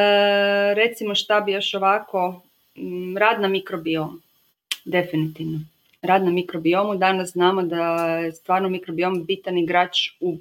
recimo 0.73 1.15
šta 1.15 1.41
bi 1.41 1.51
još 1.51 1.73
ovako, 1.73 2.41
rad 3.19 3.41
na 3.41 3.47
mikrobiom, 3.47 4.21
definitivno. 4.85 5.59
Rad 6.03 6.23
na 6.23 6.31
mikrobiomu, 6.31 6.95
danas 6.95 7.31
znamo 7.31 7.61
da 7.61 8.07
je 8.17 8.31
stvarno 8.31 8.69
mikrobiom 8.69 9.25
bitan 9.25 9.57
igrač 9.57 9.97
u 10.19 10.37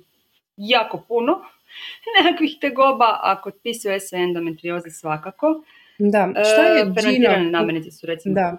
jako 0.56 1.04
puno 1.08 1.32
nekakvih 2.22 2.56
tegoba, 2.60 3.18
a 3.22 3.40
kod 3.42 3.54
PCOS 3.54 4.12
endometrioze 4.12 4.90
svakako. 4.90 5.62
Da, 5.98 6.28
šta 6.32 6.62
je 6.62 6.82
e, 6.82 6.92
Fermentirane 6.94 7.50
namirnice 7.50 7.90
su 7.90 8.06
recimo 8.06 8.34
da. 8.34 8.56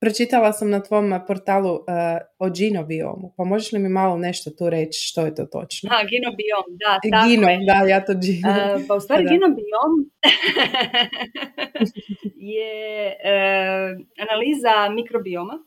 Pročitala 0.00 0.52
sam 0.52 0.70
na 0.70 0.82
tvom 0.82 1.20
portalu 1.26 1.74
uh, 1.74 1.82
o 2.38 2.50
ginobiomu, 2.50 3.34
pa 3.36 3.44
možeš 3.44 3.72
li 3.72 3.78
mi 3.78 3.88
malo 3.88 4.16
nešto 4.16 4.50
tu 4.50 4.70
reći 4.70 4.98
što 5.02 5.20
je 5.20 5.34
to 5.34 5.44
točno? 5.44 5.90
A, 5.92 6.04
ginobiom, 6.10 6.64
da, 6.68 6.98
tako 7.02 7.28
Gino, 7.28 7.48
je. 7.48 7.58
da, 7.66 7.88
ja 7.88 8.04
to 8.04 8.14
gino. 8.14 8.48
Uh, 8.48 8.82
pa 8.88 8.94
u 8.94 9.00
stvari 9.00 9.24
ginobiom 9.30 9.92
je 12.54 13.16
uh, 13.24 14.06
analiza 14.22 14.94
mikrobioma 14.94 15.64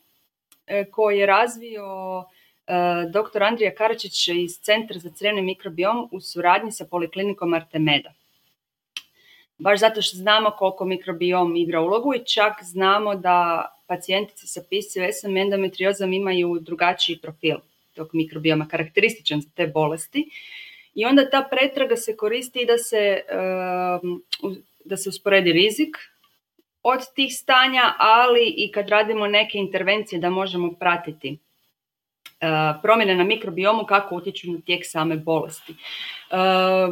koji 0.92 1.18
je 1.18 1.26
razvio 1.26 2.18
uh, 2.18 2.24
dr. 3.10 3.42
Andrija 3.42 3.74
Karačić 3.74 4.28
iz 4.28 4.58
Centra 4.60 4.98
za 4.98 5.10
crevni 5.10 5.42
mikrobiom 5.42 6.08
u 6.12 6.20
suradnji 6.20 6.72
sa 6.72 6.84
Poliklinikom 6.90 7.54
Artemeda 7.54 8.12
baš 9.58 9.80
zato 9.80 10.02
što 10.02 10.16
znamo 10.16 10.50
koliko 10.50 10.84
mikrobiom 10.84 11.56
igra 11.56 11.80
ulogu 11.80 12.14
i 12.14 12.24
čak 12.24 12.52
znamo 12.62 13.14
da 13.14 13.68
pacijentice 13.86 14.46
sa 14.46 14.60
PCOS-om 14.60 15.36
endometriozom 15.36 16.12
imaju 16.12 16.58
drugačiji 16.60 17.18
profil 17.18 17.56
tog 17.94 18.08
mikrobioma, 18.12 18.68
karakterističan 18.68 19.40
za 19.40 19.48
te 19.54 19.66
bolesti. 19.66 20.30
I 20.94 21.04
onda 21.04 21.30
ta 21.30 21.48
pretraga 21.50 21.96
se 21.96 22.16
koristi 22.16 22.66
da 22.66 22.78
se, 22.78 23.20
da 24.84 24.96
se 24.96 25.08
usporedi 25.08 25.52
rizik 25.52 25.96
od 26.84 27.00
tih 27.14 27.34
stanja, 27.34 27.94
ali 27.98 28.54
i 28.56 28.72
kad 28.72 28.88
radimo 28.88 29.26
neke 29.26 29.58
intervencije 29.58 30.20
da 30.20 30.30
možemo 30.30 30.72
pratiti 30.72 31.38
promjene 32.82 33.14
na 33.14 33.24
mikrobiomu 33.24 33.84
kako 33.84 34.16
utječu 34.16 34.52
na 34.52 34.60
tijek 34.66 34.82
same 34.86 35.16
bolesti. 35.16 35.74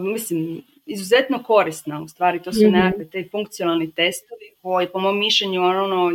Mislim, 0.01 0.63
izuzetno 0.87 1.43
korisna, 1.43 2.03
u 2.03 2.09
stvari 2.09 2.43
to 2.43 2.53
su 2.53 2.69
mm 2.69 2.73
nekakve 2.73 3.11
te 3.11 3.29
funkcionalni 3.31 3.93
testovi 3.95 4.55
koji 4.63 4.89
po 4.89 5.01
mom 5.01 5.19
mišljenju 5.19 5.63
ono, 5.63 6.13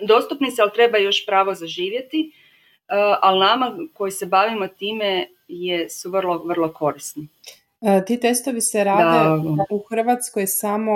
dostupni 0.00 0.50
se, 0.50 0.62
ali 0.62 0.70
treba 0.74 0.98
još 0.98 1.26
pravo 1.26 1.54
zaživjeti, 1.54 2.32
uh, 2.32 3.18
ali 3.20 3.40
nama 3.40 3.78
koji 3.94 4.10
se 4.10 4.26
bavimo 4.26 4.68
time 4.68 5.26
je, 5.48 5.90
su 5.90 6.10
vrlo, 6.10 6.38
vrlo 6.38 6.72
korisni. 6.72 7.28
Uh, 7.80 8.04
ti 8.06 8.20
testovi 8.20 8.60
se 8.60 8.84
rade 8.84 9.42
u 9.70 9.84
Hrvatskoj 9.90 10.46
samo 10.46 10.92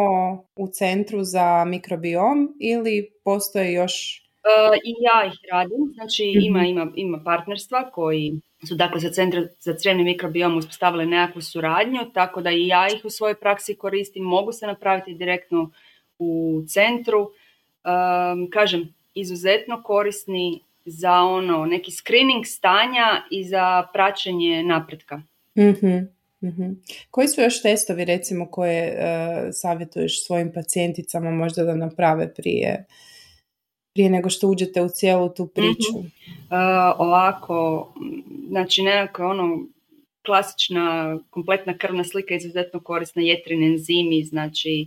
u 0.57 0.69
centru 0.69 1.25
za 1.25 1.65
mikrobiom 1.65 2.57
ili 2.61 3.11
postoje 3.25 3.73
još? 3.73 4.23
Uh, 4.43 4.77
I 4.85 4.95
ja 5.01 5.27
ih 5.27 5.39
radim, 5.53 5.93
znači 5.95 6.25
ima, 6.43 6.59
mhm. 6.59 6.69
ima, 6.69 6.93
ima 6.95 7.23
partnerstva 7.25 7.91
koji 7.91 8.41
su 8.69 8.75
dakle 8.75 9.01
za 9.01 9.11
centra 9.11 9.43
za 9.59 9.75
crevni 9.75 10.05
mikrobiom 10.05 10.57
uspostavili 10.57 11.07
nekakvu 11.07 11.43
suradnju, 11.43 12.01
tako 12.15 12.41
da 12.41 12.51
i 12.51 12.67
ja 12.67 12.87
ih 12.87 13.05
u 13.05 13.11
svojoj 13.11 13.35
praksi 13.35 13.75
koristim, 13.75 14.25
mogu 14.25 14.53
se 14.53 14.67
napraviti 14.67 15.15
direktno 15.15 15.71
u 16.19 16.63
centru. 16.69 17.31
kažem, 18.51 18.95
izuzetno 19.15 19.83
korisni 19.83 20.61
za 20.85 21.13
ono 21.13 21.67
neki 21.67 21.91
screening 21.91 22.47
stanja 22.47 23.23
i 23.31 23.45
za 23.45 23.87
praćenje 23.93 24.63
napretka. 24.63 25.23
Mm 26.43 26.83
Koji 27.11 27.29
su 27.29 27.41
još 27.41 27.63
testovi 27.63 28.05
recimo 28.05 28.47
koje 28.51 28.93
uh, 28.93 29.49
savjetuješ 29.53 30.27
svojim 30.27 30.53
pacijenticama 30.55 31.31
možda 31.31 31.65
da 31.65 31.75
naprave 31.75 32.35
prije, 32.35 32.87
prije 33.95 34.11
nego 34.11 34.31
što 34.31 34.49
uđete 34.49 34.83
u 34.83 34.89
cijelu 34.89 35.29
tu 35.29 35.47
priču? 35.47 35.99
mm 35.99 36.11
ovako, 36.99 37.93
znači 38.49 38.83
nekako 38.83 39.27
ono 39.27 39.59
klasična 40.27 41.19
kompletna 41.31 41.79
krvna 41.79 42.05
slika 42.05 42.35
izuzetno 42.35 42.81
korisna 42.81 43.23
jetrin 43.23 43.63
enzimi, 43.63 44.25
znači 44.25 44.87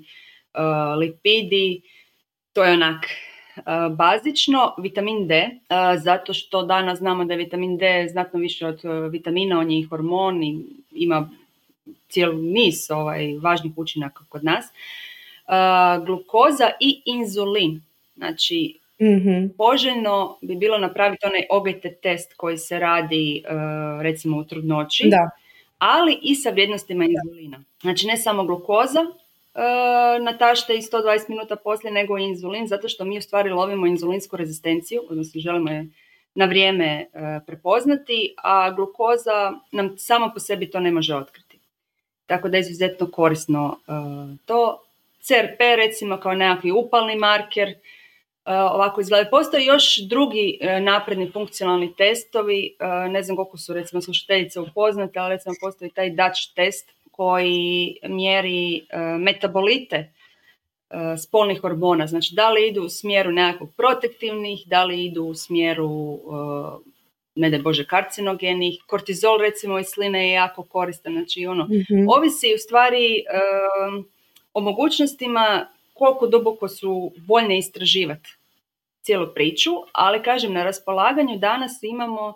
uh, 0.53 0.99
lipidi, 0.99 1.81
to 2.53 2.63
je 2.63 2.73
onak 2.73 3.05
bazično. 3.97 4.75
Vitamin 4.77 5.27
D, 5.27 5.49
zato 6.03 6.33
što 6.33 6.63
danas 6.63 6.99
znamo 6.99 7.25
da 7.25 7.33
je 7.33 7.37
vitamin 7.37 7.77
D 7.77 8.07
znatno 8.11 8.39
više 8.39 8.67
od 8.67 8.81
vitamina, 9.11 9.59
on 9.59 9.71
je 9.71 9.79
i 9.79 9.83
hormon 9.83 10.43
i 10.43 10.65
ima 10.91 11.29
cijeli 12.09 12.41
niz 12.41 12.91
ovaj, 12.91 13.37
važnih 13.41 13.73
učinaka 13.75 14.23
kod 14.29 14.43
nas. 14.43 14.65
Glukoza 16.05 16.71
i 16.79 17.01
inzulin. 17.05 17.81
Znači, 18.15 18.79
mm 19.01 19.49
poželjno 19.57 20.37
bi 20.41 20.55
bilo 20.55 20.77
napraviti 20.77 21.25
onaj 21.25 21.41
OGT 21.49 22.01
test 22.01 22.33
koji 22.37 22.57
se 22.57 22.79
radi 22.79 23.43
recimo 24.01 24.37
u 24.37 24.43
trudnoći, 24.43 25.07
da. 25.09 25.29
ali 25.77 26.19
i 26.21 26.35
sa 26.35 26.49
vrijednostima 26.49 27.05
inzulina. 27.05 27.63
Znači 27.81 28.07
ne 28.07 28.17
samo 28.17 28.43
glukoza, 28.43 29.05
E, 29.55 30.19
na 30.19 30.37
tašte 30.37 30.75
i 30.75 30.81
120 30.81 31.29
minuta 31.29 31.55
poslije 31.55 31.91
nego 31.93 32.17
inzulin, 32.17 32.67
zato 32.67 32.89
što 32.89 33.05
mi 33.05 33.17
u 33.17 33.21
stvari 33.21 33.49
lovimo 33.49 33.87
inzulinsku 33.87 34.37
rezistenciju, 34.37 35.01
odnosno 35.09 35.41
želimo 35.41 35.71
je 35.71 35.87
na 36.35 36.45
vrijeme 36.45 37.05
prepoznati, 37.47 38.35
a 38.37 38.71
glukoza 38.71 39.53
nam 39.71 39.97
samo 39.97 40.31
po 40.33 40.39
sebi 40.39 40.69
to 40.69 40.79
ne 40.79 40.91
može 40.91 41.15
otkriti. 41.15 41.44
Tako 42.25 42.49
da 42.49 42.57
je 42.57 42.61
izuzetno 42.61 43.11
korisno 43.11 43.79
e, 43.87 43.91
to. 44.45 44.81
CRP 45.21 45.59
recimo 45.77 46.19
kao 46.19 46.33
nekakvi 46.33 46.71
upalni 46.71 47.15
marker, 47.15 47.73
ovako 48.45 49.01
izgleda. 49.01 49.29
Postoje 49.29 49.65
još 49.65 49.97
drugi 50.09 50.59
napredni 50.81 51.31
funkcionalni 51.31 51.93
testovi, 51.97 52.75
ne 53.09 53.23
znam 53.23 53.35
koliko 53.35 53.57
su 53.57 53.73
recimo 53.73 54.01
slušateljice 54.01 54.59
upoznate, 54.59 55.19
ali 55.19 55.29
recimo 55.29 55.55
postoji 55.61 55.91
taj 55.91 56.09
Dutch 56.09 56.55
test 56.55 56.91
koji 57.15 57.97
mjeri 58.03 58.77
e, 58.77 58.97
metabolite 58.99 59.95
e, 59.95 60.11
spolnih 61.17 61.61
hormona. 61.61 62.07
Znači 62.07 62.35
da 62.35 62.49
li 62.49 62.67
idu 62.67 62.83
u 62.83 62.89
smjeru 62.89 63.31
nekakvog 63.31 63.69
protektivnih, 63.77 64.63
da 64.65 64.83
li 64.83 65.05
idu 65.05 65.23
u 65.23 65.35
smjeru 65.35 66.13
e, 66.13 66.19
ne 67.35 67.49
da 67.49 67.57
bože 67.57 67.85
karcinogenih, 67.85 68.79
kortizol 68.87 69.39
recimo 69.39 69.79
iz 69.79 69.87
sline 69.87 70.27
je 70.27 70.31
jako 70.31 70.63
koristan, 70.63 71.13
znači 71.13 71.45
ono, 71.45 71.63
mm 71.63 72.09
ovisi 72.17 72.53
u 72.55 72.57
stvari 72.57 73.23
o 74.53 74.59
mogućnostima 74.59 75.67
koliko 75.93 76.27
duboko 76.27 76.67
su 76.67 77.11
voljne 77.27 77.57
istraživati 77.57 78.29
cijelu 79.01 79.27
priču, 79.33 79.71
ali 79.91 80.23
kažem 80.23 80.53
na 80.53 80.63
raspolaganju 80.63 81.37
danas 81.37 81.83
imamo 81.83 82.33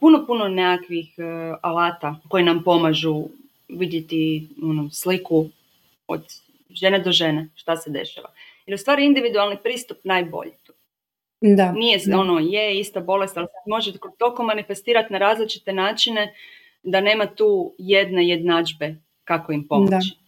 puno, 0.00 0.26
puno 0.26 0.48
nekakvih 0.48 1.14
alata 1.62 2.16
koji 2.28 2.44
nam 2.44 2.62
pomažu 2.64 3.24
vidjeti 3.68 4.48
ono, 4.62 4.90
sliku 4.90 5.48
od 6.06 6.22
žene 6.70 6.98
do 6.98 7.12
žene, 7.12 7.48
šta 7.54 7.76
se 7.76 7.90
dešava. 7.90 8.28
Jer 8.66 8.74
u 8.74 8.78
stvari 8.78 9.04
individualni 9.04 9.56
pristup 9.62 9.96
najbolji. 10.04 10.52
Da. 11.42 11.72
Nije 11.72 11.98
ono, 12.16 12.38
je 12.38 12.80
ista 12.80 13.00
bolest, 13.00 13.36
ali 13.36 13.46
može 13.66 13.92
toliko 14.18 14.42
manifestirati 14.42 15.12
na 15.12 15.18
različite 15.18 15.72
načine 15.72 16.34
da 16.82 17.00
nema 17.00 17.26
tu 17.26 17.74
jedne 17.78 18.28
jednadžbe 18.28 18.94
kako 19.24 19.52
im 19.52 19.68
pomoći. 19.68 19.90
Da. 19.90 20.22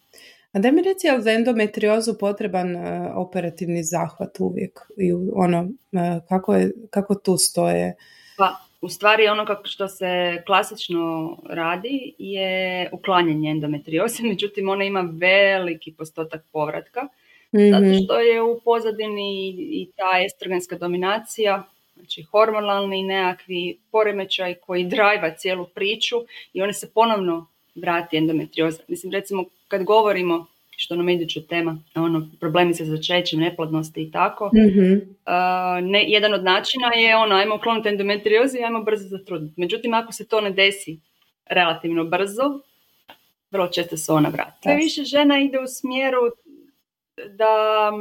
A 0.52 0.58
da 0.58 0.70
mi 0.70 0.82
reci, 0.82 1.06
je 1.06 1.20
za 1.20 1.32
endometriozu 1.32 2.14
potreban 2.20 2.76
uh, 2.76 2.82
operativni 3.14 3.82
zahvat 3.82 4.40
uvijek? 4.40 4.80
I 4.96 5.12
ono, 5.34 5.60
uh, 5.62 6.00
kako, 6.28 6.54
je, 6.54 6.72
kako 6.90 7.14
tu 7.14 7.36
stoje? 7.36 7.94
Pa, 8.36 8.56
u 8.80 8.88
stvari 8.88 9.28
ono 9.28 9.46
kako 9.46 9.66
što 9.66 9.88
se 9.88 10.42
klasično 10.46 11.36
radi 11.50 12.14
je 12.18 12.90
uklanjanje 12.92 13.50
endometrioze, 13.50 14.22
međutim 14.32 14.68
ona 14.68 14.84
ima 14.84 15.08
veliki 15.12 15.92
postotak 15.92 16.44
povratka, 16.52 17.00
mm 17.54 17.70
zato 17.70 17.86
mhm. 17.86 18.04
što 18.04 18.18
je 18.20 18.42
u 18.42 18.60
pozadini 18.64 19.48
i 19.58 19.88
ta 19.96 20.24
estrogenska 20.26 20.78
dominacija, 20.78 21.62
znači 21.96 22.22
hormonalni 22.22 23.02
nekakvi 23.02 23.78
poremećaj 23.90 24.54
koji 24.54 24.84
drajva 24.84 25.30
cijelu 25.30 25.66
priču 25.74 26.16
i 26.52 26.62
one 26.62 26.72
se 26.72 26.90
ponovno 26.94 27.46
vrati 27.74 28.16
endometrioza. 28.16 28.82
Mislim, 28.88 29.12
recimo, 29.12 29.44
kad 29.68 29.84
govorimo 29.84 30.46
što 30.76 30.96
nam 30.96 31.08
iduća 31.08 31.40
tema, 31.48 31.78
ono, 31.94 32.28
problemi 32.40 32.74
sa 32.74 32.84
začećem, 32.84 33.40
neplodnosti 33.40 34.02
i 34.02 34.10
tako. 34.10 34.50
mm 34.54 35.14
ne, 35.82 36.04
jedan 36.08 36.34
od 36.34 36.44
načina 36.44 36.92
je 36.96 37.16
ono, 37.16 37.34
ajmo 37.34 37.54
ukloniti 37.54 37.88
endometriozu 37.88 38.56
i 38.56 38.64
ajmo 38.64 38.82
brzo 38.82 39.08
zatruditi. 39.08 39.60
Međutim, 39.60 39.94
ako 39.94 40.12
se 40.12 40.28
to 40.28 40.40
ne 40.40 40.50
desi 40.50 41.00
relativno 41.46 42.04
brzo, 42.04 42.60
vrlo 43.50 43.68
često 43.68 43.96
se 43.96 44.12
ona 44.12 44.28
vrati. 44.28 44.62
Sve 44.62 44.74
više 44.74 45.02
žena 45.02 45.38
ide 45.38 45.58
u 45.58 45.66
smjeru 45.66 46.18
da 47.16 47.92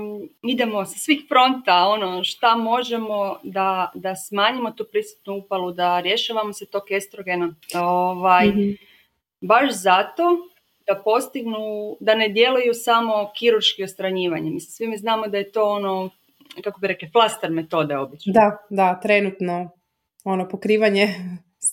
idemo 0.41 0.86
sa 0.86 0.97
svih 0.97 1.26
fronta, 1.28 1.88
ono 1.88 2.23
šta 2.23 2.56
možemo 2.56 3.39
da, 3.43 3.91
da 3.93 4.15
smanjimo 4.15 4.71
tu 4.71 4.86
prisutnu 4.91 5.38
upalu, 5.38 5.71
da 5.71 5.99
rješavamo 5.99 6.54
se 6.54 6.65
tog 6.65 6.91
estrogena. 6.91 7.56
Ovaj, 7.76 8.47
mhm. 8.47 8.69
Baš 9.41 9.71
zato 9.71 10.23
da 10.88 11.02
postignu, 11.04 11.97
da 11.99 12.15
ne 12.15 12.30
djeluju 12.30 12.73
samo 12.73 13.32
kirurški 13.36 13.84
ostranjivanje. 13.84 14.49
Mislim, 14.49 14.71
svi 14.71 14.88
mi 14.88 14.97
znamo 14.97 15.28
da 15.28 15.38
je 15.38 15.52
to 15.52 15.69
ono, 15.69 16.10
kako 16.63 16.80
bi 16.80 16.88
rekli, 16.88 17.10
flaster 17.12 17.52
metode 17.52 17.97
obično. 17.97 18.34
Da, 18.34 18.58
da, 18.69 18.99
trenutno 18.99 19.69
ono 20.23 20.49
pokrivanje 20.49 21.08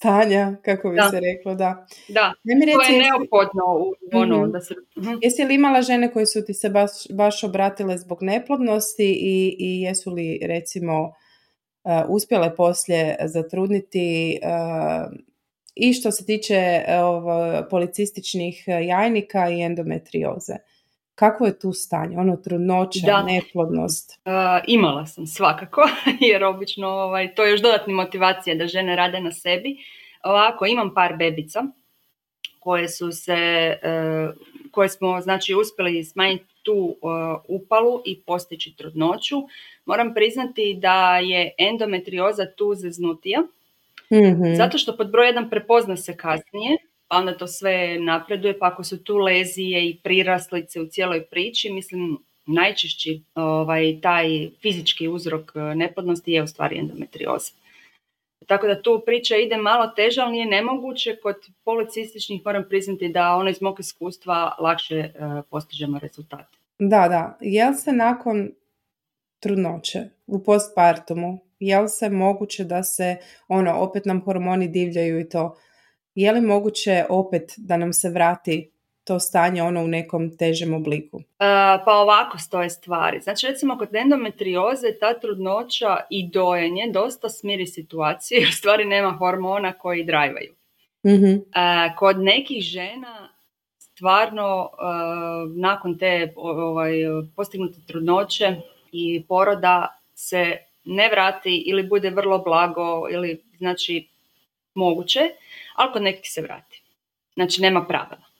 stanja, 0.00 0.56
kako 0.64 0.90
bi 0.90 0.96
se 1.10 1.20
reklo, 1.20 1.54
da. 1.54 1.86
Da, 2.08 2.32
mi 2.44 2.72
to 2.72 2.82
je 2.82 2.98
neophodno 2.98 3.64
u 3.78 3.94
ono 4.12 4.42
mhm. 4.42 4.50
da 4.50 4.60
se... 4.60 4.74
Mhm. 4.98 5.14
Jesi 5.22 5.44
li 5.44 5.54
imala 5.54 5.82
žene 5.82 6.12
koje 6.12 6.26
su 6.26 6.44
ti 6.46 6.54
se 6.54 6.68
baš, 6.68 6.90
baš 7.10 7.44
obratile 7.44 7.98
zbog 7.98 8.22
neplodnosti 8.22 9.12
i, 9.12 9.56
i 9.58 9.80
jesu 9.80 10.10
li 10.10 10.40
recimo 10.42 11.02
uh, 11.02 11.92
uspjele 12.08 12.56
poslije 12.56 13.16
zatrudniti 13.24 14.38
uh, 14.42 15.12
i 15.74 15.92
što 15.92 16.10
se 16.10 16.26
tiče 16.26 16.84
ovo, 16.88 17.66
policističnih 17.70 18.64
jajnika 18.68 19.50
i 19.50 19.62
endometrioze. 19.62 20.54
Kako 21.20 21.46
je 21.46 21.58
tu 21.58 21.72
stanje? 21.72 22.18
Ono 22.18 22.36
trudnoća, 22.36 23.06
da. 23.06 23.22
neplodnost? 23.22 24.20
Uh, 24.24 24.32
imala 24.66 25.06
sam 25.06 25.26
svakako, 25.26 25.88
jer 26.30 26.44
obično 26.44 26.88
ovaj, 26.88 27.34
to 27.34 27.44
je 27.44 27.50
još 27.50 27.60
dodatna 27.60 27.94
motivacija 27.94 28.56
da 28.56 28.66
žene 28.66 28.96
rade 28.96 29.20
na 29.20 29.32
sebi. 29.32 29.76
Ovako, 30.24 30.66
imam 30.66 30.94
par 30.94 31.16
bebica 31.16 31.62
koje 32.58 32.88
su 32.88 33.12
se, 33.12 33.38
koje 34.70 34.88
smo 34.88 35.20
znači 35.20 35.54
uspjeli 35.54 36.04
smanjiti 36.04 36.44
tu 36.62 36.96
upalu 37.48 38.02
i 38.04 38.20
postići 38.20 38.76
trudnoću. 38.76 39.36
Moram 39.84 40.14
priznati 40.14 40.78
da 40.80 41.18
je 41.18 41.54
endometrioza 41.58 42.46
tu 42.56 42.74
zeznutija 42.74 43.40
mm 44.10 44.56
Zato 44.56 44.78
što 44.78 44.96
pod 44.96 45.10
broj 45.10 45.26
jedan 45.26 45.50
prepozna 45.50 45.96
se 45.96 46.16
kasnije, 46.16 46.76
pa 47.10 47.16
onda 47.16 47.38
to 47.38 47.46
sve 47.46 47.98
napreduje, 47.98 48.58
pa 48.58 48.66
ako 48.66 48.84
su 48.84 49.04
tu 49.04 49.16
lezije 49.16 49.88
i 49.88 49.96
priraslice 50.02 50.80
u 50.80 50.86
cijeloj 50.86 51.24
priči, 51.24 51.70
mislim, 51.72 52.18
najčešći 52.46 53.22
ovaj, 53.34 54.00
taj 54.02 54.50
fizički 54.62 55.08
uzrok 55.08 55.52
e, 55.54 55.74
neplodnosti 55.74 56.32
je 56.32 56.42
u 56.42 56.46
stvari 56.46 56.78
endometrioza. 56.78 57.52
Tako 58.46 58.66
da 58.66 58.82
tu 58.82 59.02
priča 59.06 59.36
ide 59.36 59.56
malo 59.56 59.86
teže, 59.86 60.20
ali 60.20 60.32
nije 60.32 60.46
nemoguće. 60.46 61.16
Kod 61.22 61.36
policističnih 61.64 62.42
moram 62.44 62.64
priznati 62.68 63.08
da 63.08 63.34
ono 63.34 63.50
iz 63.50 63.62
mog 63.62 63.80
iskustva 63.80 64.56
lakše 64.58 64.98
uh, 64.98 65.44
postižemo 65.50 65.98
rezultate. 65.98 66.58
Da, 66.78 67.08
da. 67.08 67.38
Jel 67.40 67.72
se 67.74 67.92
nakon 67.92 68.50
trudnoće 69.40 69.98
u 70.26 70.44
postpartumu 70.44 71.38
je 71.60 71.80
li 71.80 71.88
se 71.88 72.10
moguće 72.10 72.64
da 72.64 72.82
se, 72.82 73.16
ono, 73.48 73.74
opet 73.74 74.04
nam 74.04 74.20
hormoni 74.24 74.68
divljaju 74.68 75.20
i 75.20 75.28
to, 75.28 75.56
je 76.14 76.32
li 76.32 76.40
moguće 76.40 77.04
opet 77.08 77.54
da 77.56 77.76
nam 77.76 77.92
se 77.92 78.08
vrati 78.08 78.70
to 79.04 79.20
stanje 79.20 79.62
ono 79.62 79.84
u 79.84 79.88
nekom 79.88 80.36
težem 80.36 80.74
obliku? 80.74 81.16
Uh, 81.16 81.22
pa 81.84 81.92
ovako 81.92 82.38
stoje 82.38 82.70
stvari. 82.70 83.20
Znači 83.20 83.46
recimo 83.46 83.78
kod 83.78 83.94
endometrioze 83.94 84.86
ta 85.00 85.20
trudnoća 85.20 85.96
i 86.10 86.28
dojenje 86.28 86.90
dosta 86.92 87.28
smiri 87.28 87.66
situacije 87.66 88.40
jer 88.40 88.52
stvari 88.52 88.84
nema 88.84 89.10
hormona 89.10 89.72
koji 89.72 90.04
drajvaju. 90.04 90.54
mm 91.06 91.40
kod 91.98 92.18
nekih 92.18 92.62
žena 92.62 93.28
stvarno 93.78 94.70
nakon 95.56 95.98
te 95.98 96.32
ovaj, 96.36 96.92
postignute 97.36 97.78
trudnoće 97.86 98.56
i 98.92 99.24
poroda 99.28 100.00
se 100.14 100.56
ne 100.84 101.08
vrati 101.08 101.62
ili 101.66 101.82
bude 101.82 102.10
vrlo 102.10 102.38
blago 102.38 103.08
ili 103.10 103.42
znači 103.58 104.08
moguće, 104.74 105.20
ali 105.74 105.92
kod 105.92 106.02
nekih 106.02 106.30
se 106.32 106.42
vrati. 106.42 106.82
Znači 107.34 107.62
nema 107.62 107.84
pravila. 107.84 108.30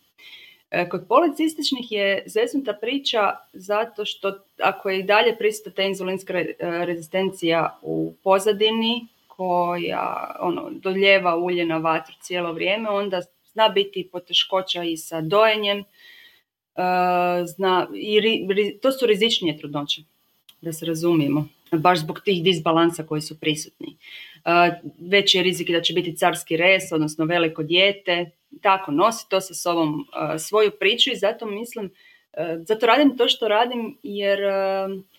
E, 0.71 0.88
kod 0.88 1.05
policističnih 1.09 1.93
je 1.93 2.25
zeznuta 2.27 2.73
priča 2.73 3.37
zato 3.53 4.05
što 4.05 4.38
ako 4.62 4.90
je 4.90 4.99
i 4.99 5.03
dalje 5.03 5.37
prisutna 5.38 5.73
ta 5.73 5.83
inzulinska 5.83 6.35
rezistencija 6.61 7.79
u 7.83 8.14
pozadini 8.23 9.07
koja 9.27 10.37
ono, 10.40 10.71
doljeva 10.71 11.37
ulje 11.37 11.66
na 11.66 11.77
vatru 11.77 12.14
cijelo 12.21 12.53
vrijeme, 12.53 12.88
onda 12.88 13.21
zna 13.53 13.69
biti 13.69 14.09
poteškoća 14.12 14.83
i 14.83 14.97
sa 14.97 15.21
dojenjem, 15.21 15.79
e, 15.79 15.85
zna, 17.47 17.88
i 17.95 18.79
to 18.83 18.93
su 18.93 19.07
rizičnije 19.07 19.59
trudnoće, 19.59 20.03
da 20.61 20.73
se 20.73 20.87
razumijemo, 20.87 21.49
baš 21.73 21.99
zbog 21.99 22.21
tih 22.25 22.43
disbalansa 22.45 23.03
koji 23.03 23.21
su 23.21 23.41
prisutni. 23.41 23.97
E, 24.45 24.81
veći 25.01 25.39
je 25.39 25.43
rizik 25.43 25.71
da 25.71 25.81
će 25.81 25.93
biti 25.93 26.17
carski 26.17 26.57
res, 26.57 26.93
odnosno 26.93 27.25
veliko 27.25 27.63
dijete, 27.63 28.31
tako 28.63 28.93
nosi 28.93 29.29
to 29.29 29.41
sa 29.41 29.55
sobom 29.55 30.07
e, 30.35 30.39
svoju 30.39 30.71
priču 30.81 31.11
i 31.13 31.17
zato 31.17 31.47
mislim, 31.47 31.91
zato 32.59 32.87
radim 32.87 33.17
to 33.17 33.29
što 33.29 33.49
radim 33.49 33.99
jer 34.03 34.39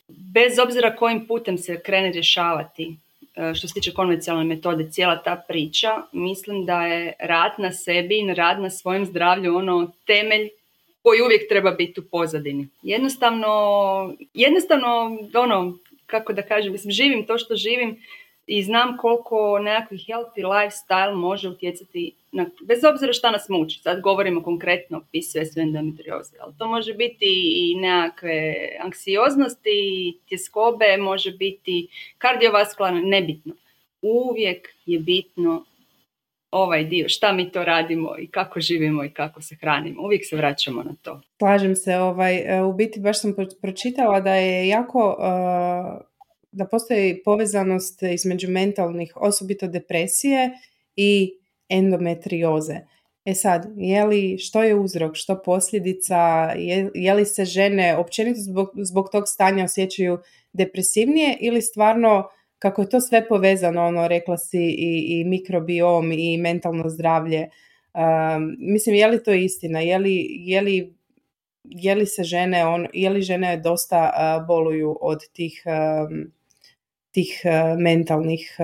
bez 0.08 0.60
obzira 0.60 0.96
kojim 0.96 1.28
putem 1.28 1.58
se 1.58 1.80
krene 1.80 2.12
rješavati 2.12 2.96
E, 3.36 3.54
što 3.56 3.68
se 3.68 3.74
tiče 3.74 3.94
konvencionalne 3.94 4.56
metode, 4.56 4.92
cijela 4.92 5.24
ta 5.24 5.44
priča, 5.48 5.90
mislim 6.12 6.66
da 6.66 6.82
je 6.82 7.14
rad 7.20 7.52
na 7.58 7.72
sebi 7.72 8.20
i 8.20 8.34
rad 8.34 8.60
na 8.60 8.70
svojem 8.70 9.06
zdravlju 9.06 9.56
ono 9.56 9.92
temelj 10.06 10.50
koji 11.04 11.22
uvijek 11.22 11.50
treba 11.50 11.72
biti 11.72 12.00
u 12.00 12.04
pozadini. 12.12 12.68
Jednostavno, 12.82 13.48
jednostavno 14.34 15.18
ono, 15.34 15.78
kako 16.12 16.34
da 16.34 16.42
kažem, 16.42 16.72
mislim, 16.72 16.92
živim 16.92 17.26
to 17.26 17.38
što 17.38 17.56
živim 17.56 17.98
i 18.48 18.64
znam 18.64 18.98
koliko 18.98 19.60
nekakvi 19.60 19.98
healthy 19.98 20.44
lifestyle 20.44 21.16
može 21.16 21.50
utjecati, 21.50 22.16
na, 22.32 22.46
bez 22.62 22.84
obzira 22.84 23.14
šta 23.14 23.32
nas 23.32 23.50
muči, 23.50 23.80
sad 23.80 24.02
govorimo 24.02 24.44
konkretno 24.44 24.98
o 24.98 25.02
PCOS 25.02 25.58
endometrioze, 25.58 26.36
ali 26.40 26.54
to 26.58 26.68
može 26.68 26.94
biti 26.94 27.54
i 27.56 27.76
nekakve 27.76 28.56
anksioznosti, 28.80 30.18
tjeskobe, 30.30 30.98
može 30.98 31.32
biti 31.32 31.88
kardiovaskularno, 32.18 33.02
nebitno. 33.04 33.54
Uvijek 34.02 34.70
je 34.86 35.00
bitno 35.00 35.66
ovaj 36.52 36.84
dio, 36.84 37.10
šta 37.10 37.34
mi 37.34 37.52
to 37.52 37.64
radimo 37.64 38.16
i 38.20 38.28
kako 38.28 38.60
živimo 38.60 39.04
i 39.04 39.10
kako 39.10 39.42
se 39.42 39.56
hranimo. 39.56 40.04
Uvijek 40.04 40.22
se 40.30 40.36
vraćamo 40.36 40.84
na 40.84 40.96
to. 41.02 41.22
Slažem 41.38 41.76
se, 41.76 41.98
ovaj, 41.98 42.38
e, 42.38 42.62
u 42.64 42.74
biti 42.74 43.00
baš 43.00 43.22
sam 43.22 43.36
pročitala 43.62 44.20
da 44.20 44.36
je 44.36 44.68
jako 44.68 45.18
da 46.52 46.66
postoji 46.66 47.22
povezanost 47.24 48.04
između 48.04 48.50
mentalnih, 48.50 49.14
osobito 49.16 49.68
depresije 49.68 50.52
i 50.96 51.34
endometrioze. 51.70 52.76
E 53.26 53.34
sad, 53.34 53.66
je 53.78 54.06
li, 54.06 54.38
što 54.38 54.64
je 54.64 54.76
uzrok, 54.76 55.16
što 55.16 55.42
posljedica, 55.42 56.18
je, 56.58 56.92
je 56.94 57.14
li 57.14 57.26
se 57.26 57.46
žene 57.46 57.98
općenito 57.98 58.40
zbog, 58.40 58.70
zbog 58.76 59.10
tog 59.12 59.24
stanja 59.28 59.66
osjećaju 59.66 60.18
depresivnije 60.54 61.38
ili 61.42 61.62
stvarno 61.62 62.30
kako 62.62 62.82
je 62.82 62.90
to 62.90 63.02
sve 63.02 63.28
povezano, 63.28 63.86
ono 63.86 64.08
rekla 64.08 64.38
si 64.38 64.60
i, 64.62 65.20
i 65.20 65.24
mikrobiom 65.26 66.12
i 66.12 66.38
mentalno 66.38 66.90
zdravlje, 66.90 67.50
um, 67.94 68.56
mislim 68.60 68.96
je 68.96 69.08
li 69.08 69.24
to 69.24 69.34
istina, 69.34 69.80
je 69.80 69.98
li, 69.98 70.28
je 70.30 70.62
li, 70.62 70.96
je 71.64 71.96
li 71.96 72.06
se 72.06 72.24
žene, 72.24 72.66
on, 72.66 72.88
je 72.94 73.10
li 73.10 73.22
žene 73.22 73.58
dosta 73.58 74.12
uh, 74.14 74.48
boluju 74.48 74.98
od 75.02 75.20
tih 75.34 75.64
um, 75.66 76.32
tih 77.12 77.42
e, 77.44 77.76
mentalnih, 77.78 78.56
e, 78.60 78.64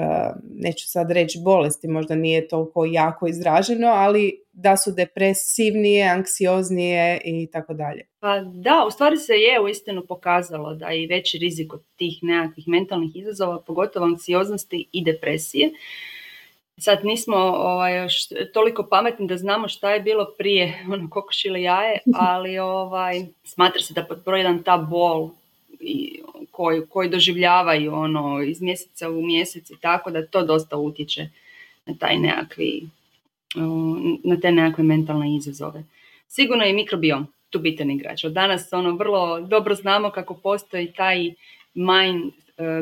neću 0.53 0.89
sad 0.89 1.11
reći 1.11 1.39
bolesti, 1.43 1.87
možda 1.87 2.15
nije 2.15 2.47
toliko 2.47 2.85
jako 2.85 3.27
izraženo, 3.27 3.87
ali 3.87 4.41
da 4.53 4.77
su 4.77 4.91
depresivnije, 4.91 6.09
anksioznije 6.09 7.21
i 7.25 7.47
tako 7.51 7.73
dalje. 7.73 8.05
Pa 8.19 8.39
da, 8.39 8.85
u 8.87 8.91
stvari 8.91 9.17
se 9.17 9.33
je 9.33 9.61
uistinu 9.61 10.05
pokazalo 10.07 10.73
da 10.73 10.87
je 10.87 11.07
veći 11.07 11.37
rizik 11.37 11.73
od 11.73 11.81
tih 11.95 12.19
nekakvih 12.21 12.67
mentalnih 12.67 13.15
izazova, 13.15 13.61
pogotovo 13.61 14.05
anksioznosti 14.05 14.87
i 14.91 15.03
depresije. 15.03 15.69
Sad 16.77 17.05
nismo 17.05 17.35
ovaj, 17.37 18.01
još 18.03 18.13
toliko 18.53 18.83
pametni 18.83 19.27
da 19.27 19.37
znamo 19.37 19.67
šta 19.67 19.93
je 19.93 19.99
bilo 19.99 20.33
prije 20.37 20.85
ono, 20.91 21.09
kokoš 21.09 21.45
ili 21.45 21.63
jaje, 21.63 21.99
ali 22.29 22.59
ovaj, 22.59 23.25
smatra 23.43 23.81
se 23.81 23.93
da 23.93 24.03
pod 24.03 24.23
broj 24.25 24.39
jedan 24.39 24.63
ta 24.63 24.77
bol 24.77 25.29
i 25.79 26.21
koji, 26.57 26.81
koji 26.89 27.09
doživljavaju 27.09 27.93
ono 27.93 28.41
iz 28.41 28.61
mjeseca 28.61 29.09
u 29.09 29.21
mjesec 29.21 29.69
i 29.71 29.75
tako 29.81 30.11
da 30.11 30.27
to 30.27 30.45
dosta 30.45 30.77
utječe 30.77 31.29
na 31.85 31.95
taj 31.99 32.19
nekakvi 32.19 32.89
na 34.23 34.39
te 34.41 34.51
nekakve 34.51 34.83
mentalne 34.83 35.35
izazove. 35.35 35.83
Sigurno 36.27 36.63
je 36.63 36.73
mikrobiom 36.73 37.27
tu 37.49 37.59
bitan 37.59 37.91
igrač. 37.91 38.23
Od 38.23 38.31
danas 38.31 38.73
ono 38.73 38.95
vrlo 38.95 39.41
dobro 39.41 39.75
znamo 39.75 40.09
kako 40.09 40.33
postoji 40.33 40.93
taj 40.93 41.33
mind 41.73 42.23
uh, 42.23 42.33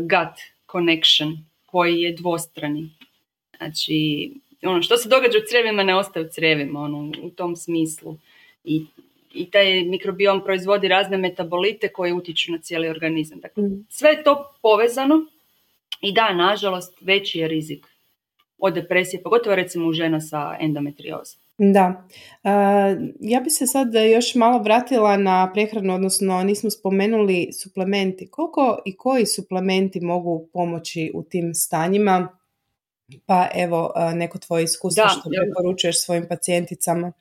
gut 0.02 0.40
connection 0.72 1.38
koji 1.66 2.02
je 2.02 2.14
dvostrani. 2.14 2.90
Znači, 3.58 4.32
ono 4.64 4.82
što 4.82 4.98
se 4.98 5.10
događa 5.10 5.38
u 5.38 5.48
crevima 5.50 5.84
ne 5.84 5.96
ostaje 5.96 6.26
u 6.26 6.30
crevima, 6.30 6.80
ono, 6.80 7.12
u 7.22 7.30
tom 7.30 7.56
smislu. 7.56 8.18
I 8.64 8.86
i 9.36 9.52
taj 9.52 9.84
mikrobiom 9.84 10.44
proizvodi 10.44 10.88
razne 10.88 11.18
metabolite 11.18 11.88
koje 11.88 12.14
utječu 12.14 12.52
na 12.52 12.58
cijeli 12.58 12.90
organizam. 12.90 13.40
Dakle, 13.40 13.64
mm. 13.64 13.86
sve 13.90 14.10
je 14.10 14.24
to 14.24 14.54
povezano 14.62 15.16
i 16.02 16.14
da, 16.14 16.34
nažalost, 16.34 16.98
veći 17.02 17.40
je 17.40 17.48
rizik 17.48 17.88
od 18.58 18.74
depresije, 18.74 19.24
pogotovo 19.24 19.56
recimo 19.56 19.88
u 19.88 19.94
žena 19.94 20.22
sa 20.22 20.56
endometriozom. 20.60 21.40
Da, 21.58 22.08
ja 23.20 23.40
bi 23.40 23.50
se 23.50 23.68
sad 23.68 23.88
još 24.14 24.36
malo 24.36 24.60
vratila 24.60 25.18
na 25.18 25.52
prehranu, 25.54 25.94
odnosno 25.96 26.44
nismo 26.44 26.70
spomenuli 26.70 27.50
suplementi. 27.54 28.28
Koliko 28.32 28.78
i 28.86 28.98
koji 28.98 29.26
suplementi 29.26 30.02
mogu 30.02 30.48
pomoći 30.54 31.12
u 31.14 31.24
tim 31.24 31.54
stanjima? 31.54 32.38
Pa 33.26 33.48
evo, 33.56 33.94
neko 34.14 34.38
tvoje 34.38 34.64
iskustvo 34.64 35.04
što 35.10 35.30
preporučuješ 35.30 36.02
svojim 36.02 36.26
pacijenticama. 36.30 37.12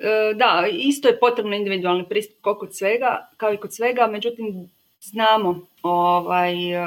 E, 0.00 0.34
da, 0.34 0.66
isto 0.72 1.08
je 1.08 1.18
potrebno 1.18 1.56
individualni 1.56 2.08
pristup 2.08 2.40
kao 2.40 2.54
kod 2.54 2.76
svega, 2.76 3.28
kao 3.36 3.52
i 3.54 3.56
kod 3.56 3.74
svega, 3.74 4.06
međutim 4.06 4.70
znamo 5.00 5.60
ovaj, 5.82 6.72
e, 6.72 6.86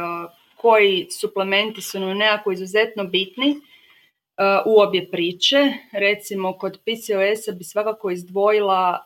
koji 0.56 1.08
suplementi 1.12 1.82
su 1.82 1.99
nam 1.99 2.17
nekako 2.17 2.52
izuzetno 2.52 3.04
bitni 3.04 3.49
e, 3.49 3.56
u 4.65 4.82
obje 4.82 5.12
priče. 5.12 5.73
Recimo 5.91 6.54
kod 6.54 6.80
PCOS-a 6.80 7.52
bi 7.52 7.63
svakako 7.63 8.12
izdvojila 8.12 9.06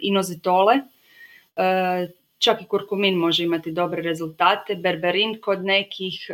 inozitole, 0.00 0.74
čak 2.38 2.62
i 2.62 2.64
kurkumin 2.64 3.14
može 3.14 3.44
imati 3.44 3.72
dobre 3.72 4.02
rezultate, 4.02 4.74
berberin 4.74 5.40
kod 5.40 5.64
nekih, 5.64 6.30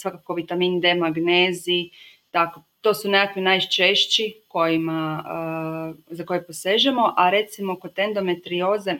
svakako 0.00 0.34
vitamin 0.34 0.80
D, 0.80 0.94
magnezi, 0.94 1.90
tako 2.30 2.62
to 2.82 2.94
su 2.94 3.10
nekakvi 3.10 3.42
najčešći 3.42 4.34
kojima, 4.48 5.24
za 6.10 6.24
koje 6.24 6.46
posežemo, 6.46 7.14
a 7.16 7.30
recimo 7.30 7.76
kod 7.76 7.98
endometrioze 7.98 8.94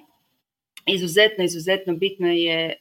izuzetno, 0.86 1.44
izuzetno 1.44 1.94
bitno 1.94 2.28
je 2.28 2.74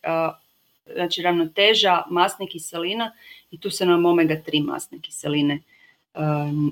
znači 0.93 1.21
ravnoteža 1.21 2.03
masnih 2.09 2.49
kiselina 2.49 3.11
i 3.51 3.59
tu 3.59 3.69
se 3.69 3.85
nam 3.85 4.05
omega-3 4.05 4.65
masne 4.65 4.99
kiseline 5.01 5.59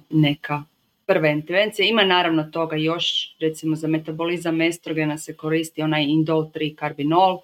neka 0.10 0.64
prva 1.06 1.28
intervencija. 1.28 1.88
Ima 1.88 2.04
naravno 2.04 2.44
toga 2.44 2.76
još, 2.76 3.36
recimo 3.40 3.76
za 3.76 3.88
metabolizam 3.88 4.62
estrogena 4.62 5.18
se 5.18 5.38
koristi 5.38 5.82
onaj 5.82 6.04
indol 6.04 6.50
3 6.54 6.76
karbinol, 6.76 7.40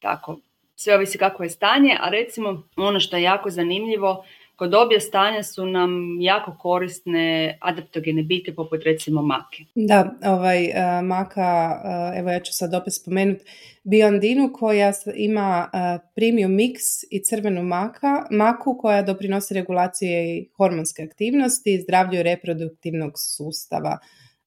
tako 0.00 0.38
sve 0.76 0.94
ovisi 0.94 1.18
kako 1.18 1.42
je 1.42 1.50
stanje, 1.50 1.96
a 2.00 2.08
recimo 2.08 2.62
ono 2.76 3.00
što 3.00 3.16
je 3.16 3.22
jako 3.22 3.50
zanimljivo, 3.50 4.24
Kod 4.60 4.74
obje 4.74 5.00
stanja 5.00 5.42
su 5.42 5.66
nam 5.66 6.20
jako 6.20 6.56
korisne 6.58 7.58
adaptogene 7.60 8.22
biljke 8.22 8.54
poput 8.54 8.82
recimo 8.84 9.22
make. 9.22 9.64
Da, 9.74 10.14
ovaj, 10.24 10.64
uh, 10.64 11.06
maka, 11.06 11.80
uh, 11.84 12.18
evo 12.18 12.30
ja 12.30 12.40
ću 12.40 12.52
sad 12.52 12.74
opet 12.74 12.94
spomenuti 12.94 13.44
biondinu 13.84 14.52
koja 14.52 14.92
ima 15.14 15.70
uh, 15.72 16.10
premium 16.14 16.52
mix 16.52 16.74
i 17.10 17.24
crvenu 17.24 17.62
maka, 17.62 18.26
maku 18.30 18.78
koja 18.78 19.02
doprinosi 19.02 19.54
regulaciji 19.54 20.50
hormonske 20.56 21.02
aktivnosti 21.02 21.74
i 21.74 21.80
zdravlju 21.80 22.22
reproduktivnog 22.22 23.12
sustava. 23.36 23.98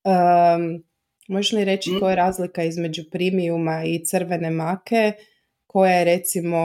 Um, 0.03 0.83
možeš 1.27 1.51
li 1.51 1.65
reći 1.65 1.91
mm. 1.91 1.99
koja 1.99 2.09
je 2.09 2.15
razlika 2.15 2.63
između 2.63 3.03
premiuma 3.11 3.83
i 3.85 4.05
crvene 4.05 4.49
make 4.49 5.11
koja 5.67 5.91
je 5.91 6.05
recimo 6.05 6.59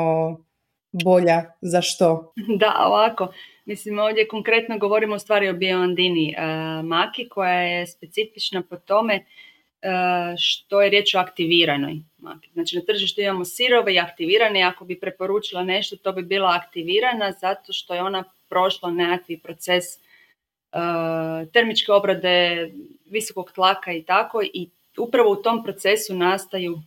bolja 0.93 1.45
za 1.61 1.83
što? 1.83 2.33
Da, 2.61 2.75
ovako. 2.87 3.33
Mislim, 3.65 3.99
ovdje 3.99 4.29
konkretno 4.29 4.79
govorimo 4.79 5.15
o 5.15 5.19
stvari 5.19 5.49
o 5.49 5.53
bioandini 5.53 6.35
uh, 6.39 6.85
maki 6.85 7.29
koja 7.29 7.61
je 7.61 7.87
specifična 7.87 8.63
po 8.71 8.77
tome 8.77 9.25
što 10.39 10.83
je 10.83 10.91
riječ 10.91 11.15
o 11.15 11.19
aktiviranoj 11.19 11.97
maki. 12.19 12.49
Znači 12.53 12.77
na 12.77 12.83
tržištu 12.83 13.21
imamo 13.21 13.45
sirove 13.45 13.95
i 13.95 13.99
aktivirane 13.99 14.63
ako 14.63 14.85
bi 14.85 15.01
preporučila 15.01 15.65
nešto 15.65 15.97
to 15.97 16.13
bi 16.13 16.23
bila 16.23 16.61
aktivirana 16.65 17.33
zato 17.33 17.73
što 17.73 17.95
je 17.95 18.03
ona 18.03 18.25
prošla 18.49 18.91
nekakvi 18.91 19.39
proces 19.39 19.85
termičke 21.53 21.93
obrade 21.93 22.71
visokog 23.07 23.53
tlaka 23.53 23.93
i 23.93 24.03
tako 24.03 24.43
i 24.43 24.69
upravo 24.99 25.33
u 25.33 25.43
tom 25.43 25.65
procesu 25.65 26.15
nastaju 26.15 26.79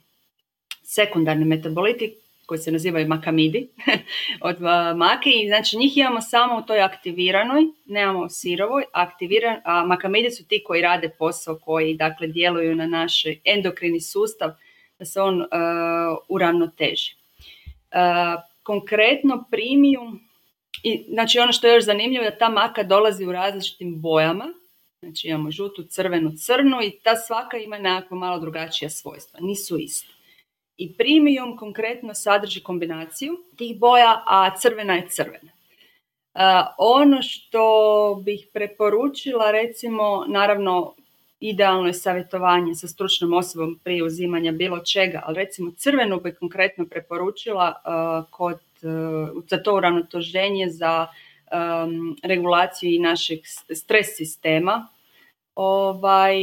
sekundarni 0.84 1.46
metaboliti 1.46 2.16
koji 2.52 2.60
se 2.60 2.72
nazivaju 2.72 3.08
makamidi 3.08 3.68
od 4.50 4.62
make 4.96 5.30
i 5.30 5.48
znači 5.48 5.78
njih 5.78 5.98
imamo 5.98 6.22
samo 6.22 6.58
u 6.58 6.62
toj 6.62 6.82
aktiviranoj, 6.82 7.62
nemamo 7.86 8.30
sirovoj, 8.30 8.84
aktiviran, 8.94 9.62
a 9.64 9.86
makamidi 9.86 10.32
su 10.32 10.48
ti 10.48 10.64
koji 10.66 10.82
rade 10.82 11.10
posao, 11.20 11.60
koji 11.60 11.94
dakle 11.94 12.28
djeluju 12.28 12.76
na 12.76 12.88
naš 12.88 13.24
endokrini 13.46 14.02
sustav 14.02 14.52
da 15.00 15.06
se 15.06 15.22
on 15.22 15.42
uh, 15.42 15.48
uravnoteži. 16.30 17.16
Uh, 17.16 18.42
konkretno 18.64 19.44
premium, 19.52 20.20
i, 20.84 21.06
znači 21.10 21.40
ono 21.40 21.52
što 21.52 21.68
je 21.68 21.74
još 21.74 21.86
zanimljivo 21.86 22.24
da 22.24 22.38
ta 22.38 22.50
maka 22.50 22.84
dolazi 22.84 23.26
u 23.26 23.32
različitim 23.32 24.02
bojama, 24.02 24.46
znači 25.00 25.28
imamo 25.28 25.52
žutu, 25.52 25.84
crvenu, 25.84 26.32
crnu 26.38 26.82
i 26.84 26.92
ta 27.04 27.16
svaka 27.16 27.58
ima 27.58 27.78
nekako 27.78 28.16
malo 28.16 28.40
drugačija 28.40 28.90
svojstva, 28.90 29.40
nisu 29.40 29.78
iste 29.78 30.21
i 30.82 30.94
premium 30.98 31.58
konkretno 31.58 32.13
sadrži 32.13 32.60
kombinaciju 32.60 33.38
tih 33.58 33.80
boja, 33.80 34.24
a 34.26 34.56
crvena 34.58 34.96
je 34.96 35.08
crvena. 35.10 35.52
Uh, 36.34 36.41
ono 36.78 37.22
što 37.22 37.63
bih 38.26 38.48
preporučila, 38.54 39.52
recimo, 39.52 40.26
naravno, 40.28 40.96
idealno 41.39 41.88
je 41.88 41.94
savjetovanje 41.94 42.76
sa 42.76 42.88
stručnom 42.88 43.34
osobom 43.34 43.80
prije 43.84 44.04
uzimanja 44.04 44.52
bilo 44.52 44.80
čega, 44.80 45.22
ali 45.26 45.36
recimo 45.36 45.72
crvenu 45.78 46.20
bih 46.20 46.36
konkretno 46.39 46.86
preporučila 46.86 47.74
kod, 48.30 48.60
za 49.50 49.63
to 49.63 49.76
uravnotoženje 49.76 50.70
za 50.70 51.08
regulaciju 52.24 52.94
i 52.94 53.00
našeg 53.00 53.39
stres 53.74 54.08
sistema, 54.15 54.88
ovaj, 55.56 56.36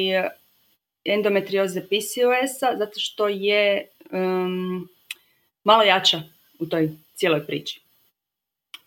endometrioze 1.04 1.80
PCOS-a, 1.80 2.76
zato 2.78 3.00
što 3.00 3.28
je 3.28 3.88
um, 4.12 4.88
malo 5.64 5.82
jača 5.82 6.22
u 6.58 6.66
toj 6.66 6.90
cijeloj 7.14 7.46
priči. 7.46 7.80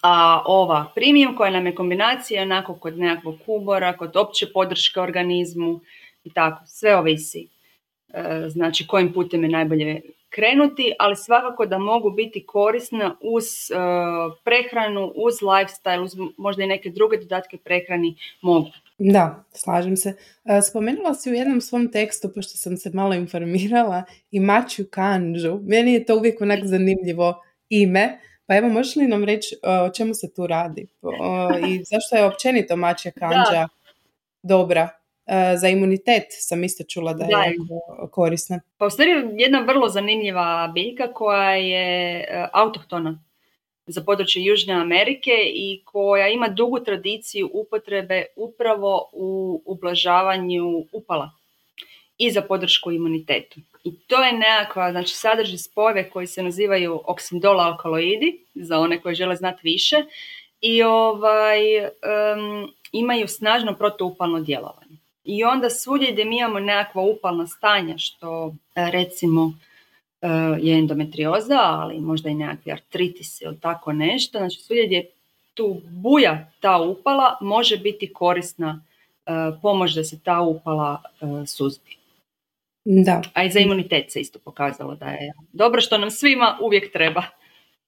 A 0.02 0.44
ova 0.46 0.92
premium 0.96 1.36
koja 1.36 1.52
nam 1.52 1.66
je 1.66 1.76
kombinacija 1.76 2.42
onako 2.42 2.76
kod 2.76 2.98
nekakvog 2.98 3.36
kubora, 3.46 3.98
kod 3.98 4.18
opće 4.18 4.48
podrške 4.54 5.00
organizmu 5.00 5.80
i 6.24 6.30
tako, 6.34 6.64
sve 6.66 6.96
ovisi. 6.96 7.48
E, 8.14 8.50
znači 8.50 8.88
kojim 8.88 9.14
putem 9.14 9.44
je 9.44 9.50
najbolje 9.50 10.02
krenuti, 10.30 10.94
ali 11.00 11.16
svakako 11.16 11.66
da 11.66 11.78
mogu 11.78 12.10
biti 12.10 12.46
korisna 12.46 13.16
uz 13.22 13.44
e, 13.72 13.76
prehranu, 14.44 15.12
uz 15.16 15.34
lifestyle, 15.42 16.04
uz 16.04 16.16
možda 16.38 16.64
i 16.64 16.68
neke 16.68 16.90
druge 16.90 17.18
dodatke 17.18 17.58
prehrani 17.58 18.16
mogu. 18.42 18.70
Da, 19.04 19.44
slažem 19.54 19.98
se. 19.98 20.14
E, 20.46 20.62
spomenula 20.62 21.14
si 21.14 21.32
u 21.32 21.34
jednom 21.34 21.62
svom 21.62 21.92
tekstu, 21.92 22.30
pošto 22.36 22.58
sam 22.58 22.78
se 22.78 22.90
malo 22.94 23.14
informirala, 23.14 24.04
i 24.32 24.40
Maču 24.40 24.84
Kanđu. 24.90 25.60
Meni 25.64 25.94
je 25.94 26.06
to 26.06 26.18
uvijek 26.18 26.42
onak 26.42 26.60
zanimljivo 26.64 27.42
ime. 27.70 28.20
Pa 28.46 28.56
evo, 28.56 28.70
možeš 28.70 28.96
li 28.96 29.08
nam 29.08 29.24
reći 29.24 29.56
e, 29.56 29.70
o 29.70 29.90
čemu 29.90 30.14
se 30.14 30.34
tu 30.34 30.48
radi? 30.48 30.88
I 31.68 31.84
zašto 31.92 32.16
je 32.16 32.26
općenito 32.26 32.76
Mačja 32.76 33.12
Kanđa 33.12 33.68
dobra? 34.44 34.90
E, 35.26 35.58
za 35.58 35.68
imunitet 35.68 36.26
sam 36.30 36.64
isto 36.64 36.84
čula 36.84 37.14
da 37.14 37.24
je 37.24 37.56
korisna. 38.12 38.62
Pa 38.78 38.86
u 38.86 38.90
stvari 38.90 39.12
jedna 39.38 39.60
vrlo 39.60 39.90
zanimljiva 39.90 40.72
biljka 40.74 41.14
koja 41.14 41.56
je 41.56 42.26
autohtona 42.54 43.24
za 43.88 44.02
područje 44.02 44.44
Južne 44.44 44.74
Amerike 44.74 45.32
i 45.46 45.82
koja 45.86 46.28
ima 46.28 46.48
dugu 46.48 46.80
tradiciju 46.80 47.50
upotrebe 47.54 48.26
upravo 48.36 49.10
u 49.12 49.62
ublažavanju 49.66 50.86
upala 50.92 51.32
i 52.18 52.32
za 52.32 52.42
podršku 52.42 52.92
imunitetu. 52.92 53.60
I 53.84 54.00
to 54.00 54.24
je 54.24 54.34
nekakva, 54.34 54.92
znači 54.92 55.16
sadrži 55.16 55.58
spojeve 55.58 56.10
koji 56.10 56.28
se 56.28 56.44
nazivaju 56.44 57.02
oksindol 57.06 57.62
alkaloidi, 57.62 58.46
za 58.56 58.80
one 58.80 59.02
koji 59.02 59.16
žele 59.16 59.36
znati 59.36 59.60
više, 59.64 59.96
i 60.62 60.84
ovaj, 60.84 61.60
imaju 62.92 63.28
snažno 63.28 63.76
protuupalno 63.76 64.40
djelovanje. 64.40 64.98
I 65.24 65.44
onda 65.44 65.70
svugdje 65.70 66.12
gdje 66.12 66.26
mi 66.26 66.38
imamo 66.38 66.60
nekakva 66.60 67.02
upalna 67.02 67.48
stanja, 67.48 67.98
što 67.98 68.54
recimo 68.76 69.54
E, 69.54 69.71
je 70.60 70.78
endometrioza, 70.78 71.60
ali 71.62 72.00
možda 72.00 72.30
i 72.30 72.34
nekakvi 72.34 72.72
artritis 72.72 73.42
ili 73.42 73.60
tako 73.60 73.94
nešto. 73.94 74.38
Znači 74.38 74.60
svugdje 74.60 74.86
gdje 74.86 75.12
tu 75.54 75.82
buja 75.90 76.52
ta 76.60 76.78
upala 76.78 77.38
može 77.42 77.78
biti 77.78 78.14
korisna 78.14 78.84
e, 79.26 79.32
pomoć 79.62 79.94
da 79.94 80.04
se 80.04 80.20
ta 80.20 80.42
upala 80.42 81.02
e, 81.22 81.46
suzbi. 81.46 81.98
Da. 82.86 83.22
A 83.34 83.44
i 83.44 83.50
za 83.50 83.60
imunitet 83.60 84.12
se 84.12 84.20
isto 84.20 84.40
pokazalo 84.40 84.96
da 84.96 85.06
je 85.06 85.34
dobro 85.54 85.82
što 85.82 85.98
nam 85.98 86.12
svima 86.12 86.58
uvijek 86.62 86.92
treba. 86.94 87.24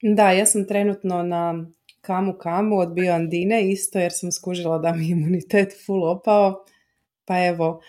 Da, 0.02 0.30
ja 0.30 0.46
sam 0.46 0.68
trenutno 0.68 1.22
na 1.22 1.64
kamu 2.00 2.32
kamu 2.32 2.78
od 2.78 2.92
bioandine 2.92 3.70
isto 3.70 3.98
jer 3.98 4.12
sam 4.12 4.32
skužila 4.32 4.78
da 4.78 4.92
mi 4.92 5.08
imunitet 5.08 5.72
full 5.86 6.04
opao. 6.04 6.64
Pa 7.24 7.46
evo, 7.46 7.80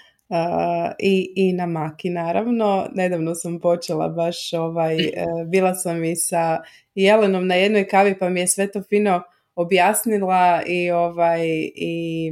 i, 1.00 1.34
i 1.36 1.54
na 1.54 1.66
maki 1.66 2.10
naravno. 2.10 2.88
Nedavno 2.94 3.36
sam 3.36 3.60
počela 3.60 4.10
baš 4.10 4.54
ovaj, 4.54 4.96
e, 5.06 5.12
bila 5.48 5.76
sam 5.76 6.04
i 6.04 6.16
sa 6.16 6.62
Jelenom 6.96 7.48
na 7.48 7.56
jednoj 7.56 7.88
kavi 7.88 8.20
pa 8.20 8.30
mi 8.30 8.40
je 8.40 8.48
sve 8.48 8.72
to 8.72 8.84
fino 8.84 9.22
objasnila 9.56 10.64
i 10.68 10.92
ovaj 10.92 11.42
i, 11.76 12.32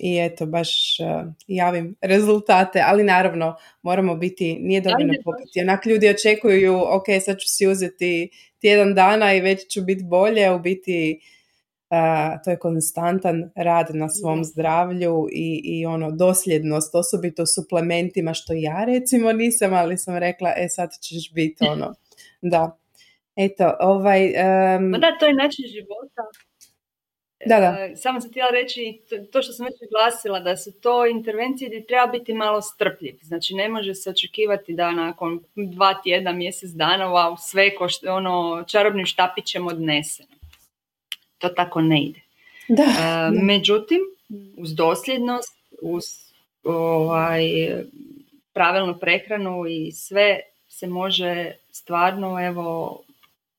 i 0.00 0.18
eto 0.18 0.46
baš 0.46 0.96
uh, 1.00 1.32
javim 1.46 1.96
rezultate, 2.00 2.82
ali 2.86 3.04
naravno 3.04 3.56
moramo 3.82 4.16
biti, 4.16 4.58
nije 4.60 4.80
dovoljno 4.80 5.14
popiti. 5.24 5.60
Onak 5.60 5.86
ljudi 5.86 6.08
očekuju, 6.08 6.76
ok, 6.76 7.04
sad 7.24 7.38
ću 7.38 7.48
si 7.48 7.66
uzeti 7.66 8.30
tjedan 8.60 8.94
dana 8.94 9.34
i 9.34 9.40
već 9.40 9.72
ću 9.72 9.82
biti 9.82 10.04
bolje, 10.04 10.50
u 10.50 10.58
biti 10.58 11.20
to 12.44 12.50
je 12.50 12.58
konstantan 12.58 13.50
rad 13.56 13.86
na 13.94 14.08
svom 14.08 14.44
zdravlju 14.44 15.28
i, 15.32 15.60
i 15.64 15.86
ono 15.86 16.10
dosljednost, 16.10 16.94
osobito 16.94 17.46
suplementima 17.46 18.34
što 18.34 18.52
ja 18.56 18.84
recimo 18.84 19.32
nisam, 19.32 19.74
ali 19.74 19.98
sam 19.98 20.16
rekla 20.16 20.52
e 20.56 20.68
sad 20.68 20.90
ćeš 21.02 21.32
biti 21.34 21.64
ono, 21.72 21.94
da. 22.42 22.78
Eto, 23.36 23.74
ovaj... 23.80 24.26
Um... 24.26 24.92
da, 24.92 25.18
to 25.20 25.26
je 25.26 25.34
način 25.34 25.64
života. 25.68 26.22
Da, 27.46 27.60
da. 27.60 27.78
E, 27.80 27.96
samo 27.96 28.20
sam 28.20 28.30
htjela 28.30 28.50
reći 28.50 29.00
to 29.32 29.42
što 29.42 29.52
sam 29.52 29.66
već 29.66 29.74
glasila, 29.90 30.40
da 30.40 30.56
su 30.56 30.80
to 30.80 31.06
intervencije 31.06 31.68
gdje 31.68 31.86
treba 31.86 32.06
biti 32.06 32.34
malo 32.34 32.62
strpljiv. 32.62 33.18
Znači 33.22 33.54
ne 33.54 33.68
može 33.68 33.94
se 33.94 34.10
očekivati 34.10 34.74
da 34.74 34.90
nakon 34.90 35.40
dva 35.54 36.00
tjedna, 36.02 36.32
mjesec 36.32 36.70
dana, 36.70 37.04
wow, 37.04 37.36
sve 37.38 37.74
ko 37.74 37.88
što, 37.88 38.14
ono, 38.14 38.64
čarobnim 38.68 39.06
štapićem 39.06 39.66
odneseno 39.66 40.35
to 41.38 41.48
tako 41.48 41.80
ne 41.80 42.02
ide. 42.02 42.20
Da. 42.68 42.82
E, 42.82 43.30
međutim, 43.42 44.00
uz 44.56 44.74
dosljednost, 44.74 45.56
uz 45.82 46.04
ovaj, 46.64 47.42
pravilnu 48.52 48.98
prehranu 48.98 49.66
i 49.68 49.92
sve 49.92 50.40
se 50.68 50.86
može 50.86 51.52
stvarno 51.70 52.46
evo 52.46 53.00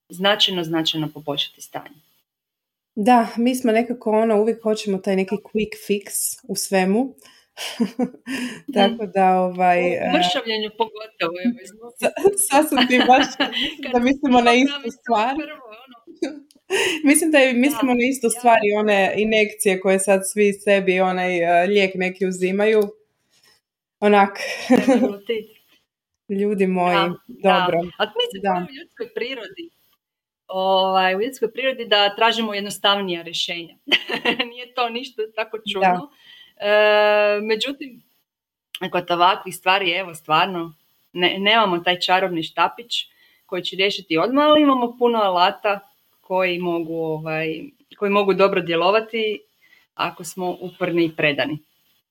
značajno, 0.08 0.64
značajno 0.64 1.08
poboljšati 1.14 1.60
stanje. 1.60 1.96
Da, 2.94 3.26
mi 3.36 3.54
smo 3.54 3.72
nekako 3.72 4.10
ono, 4.10 4.40
uvijek 4.40 4.62
hoćemo 4.62 4.98
taj 4.98 5.16
neki 5.16 5.36
quick 5.36 5.72
fix 5.88 6.38
u 6.48 6.56
svemu. 6.56 7.14
Tako 8.76 9.06
da 9.06 9.40
ovaj... 9.40 9.80
U 9.80 9.92
e, 9.92 10.12
mršavljenju 10.14 10.70
pogotovo. 10.78 11.36
Sad 12.48 12.68
sam 12.68 12.88
ti 12.88 13.00
baš 13.06 13.26
da 13.92 13.98
mislimo 13.98 14.40
na 14.40 14.52
istu 14.54 14.90
stvar. 15.00 15.34
Prvo, 15.36 15.66
ono, 15.84 15.87
Mislim 17.08 17.30
da 17.30 17.38
je, 17.38 17.52
mislimo 17.52 17.94
na 17.94 18.04
isto 18.10 18.30
stvari, 18.30 18.72
one 18.78 19.14
inekcije 19.16 19.80
koje 19.80 19.98
sad 19.98 20.20
svi 20.32 20.52
sebi 20.52 21.00
onaj 21.00 21.42
uh, 21.42 21.68
lijek 21.68 21.94
neki 21.94 22.26
uzimaju. 22.26 22.82
Onak. 24.00 24.38
Ljudi 26.40 26.66
moji, 26.66 26.96
dobro. 27.26 27.82
Da. 27.82 27.90
A 27.98 28.12
mislim 28.20 28.42
da. 28.42 28.66
u 28.70 28.74
ljudskoj 28.74 29.14
prirodi. 29.14 29.70
Ovaj, 30.48 31.14
u 31.16 31.20
ljudskoj 31.20 31.52
prirodi 31.52 31.84
da 31.84 32.16
tražimo 32.16 32.54
jednostavnija 32.54 33.22
rješenja. 33.22 33.76
Nije 34.50 34.74
to 34.74 34.88
ništa 34.88 35.22
tako 35.34 35.58
čudno. 35.72 36.10
E, 36.56 37.40
međutim, 37.42 38.02
kod 38.90 39.10
ovakvih 39.10 39.56
stvari, 39.56 39.90
evo 39.90 40.14
stvarno, 40.14 40.74
ne, 41.12 41.36
nemamo 41.38 41.78
taj 41.78 42.00
čarobni 42.00 42.42
štapić 42.42 42.92
koji 43.46 43.62
će 43.62 43.76
riješiti 43.76 44.18
odmah, 44.18 44.44
ali 44.46 44.62
imamo 44.62 44.96
puno 44.98 45.18
alata 45.18 45.87
koji 46.28 46.58
mogu, 46.58 46.94
ovaj, 46.94 47.46
koji 47.98 48.10
mogu 48.10 48.34
dobro 48.34 48.60
djelovati 48.60 49.40
ako 49.94 50.24
smo 50.24 50.56
uporni 50.60 51.04
i 51.04 51.16
predani. 51.16 51.58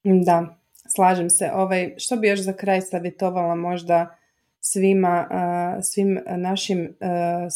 Da, 0.03 0.57
slažem 0.95 1.29
se. 1.29 1.49
Ovaj, 1.53 1.93
što 1.97 2.15
bi 2.15 2.27
još 2.27 2.39
za 2.39 2.53
kraj 2.53 2.81
savjetovala 2.81 3.55
možda 3.55 4.17
svima, 4.59 5.27
svim 5.81 6.19
našim 6.37 6.95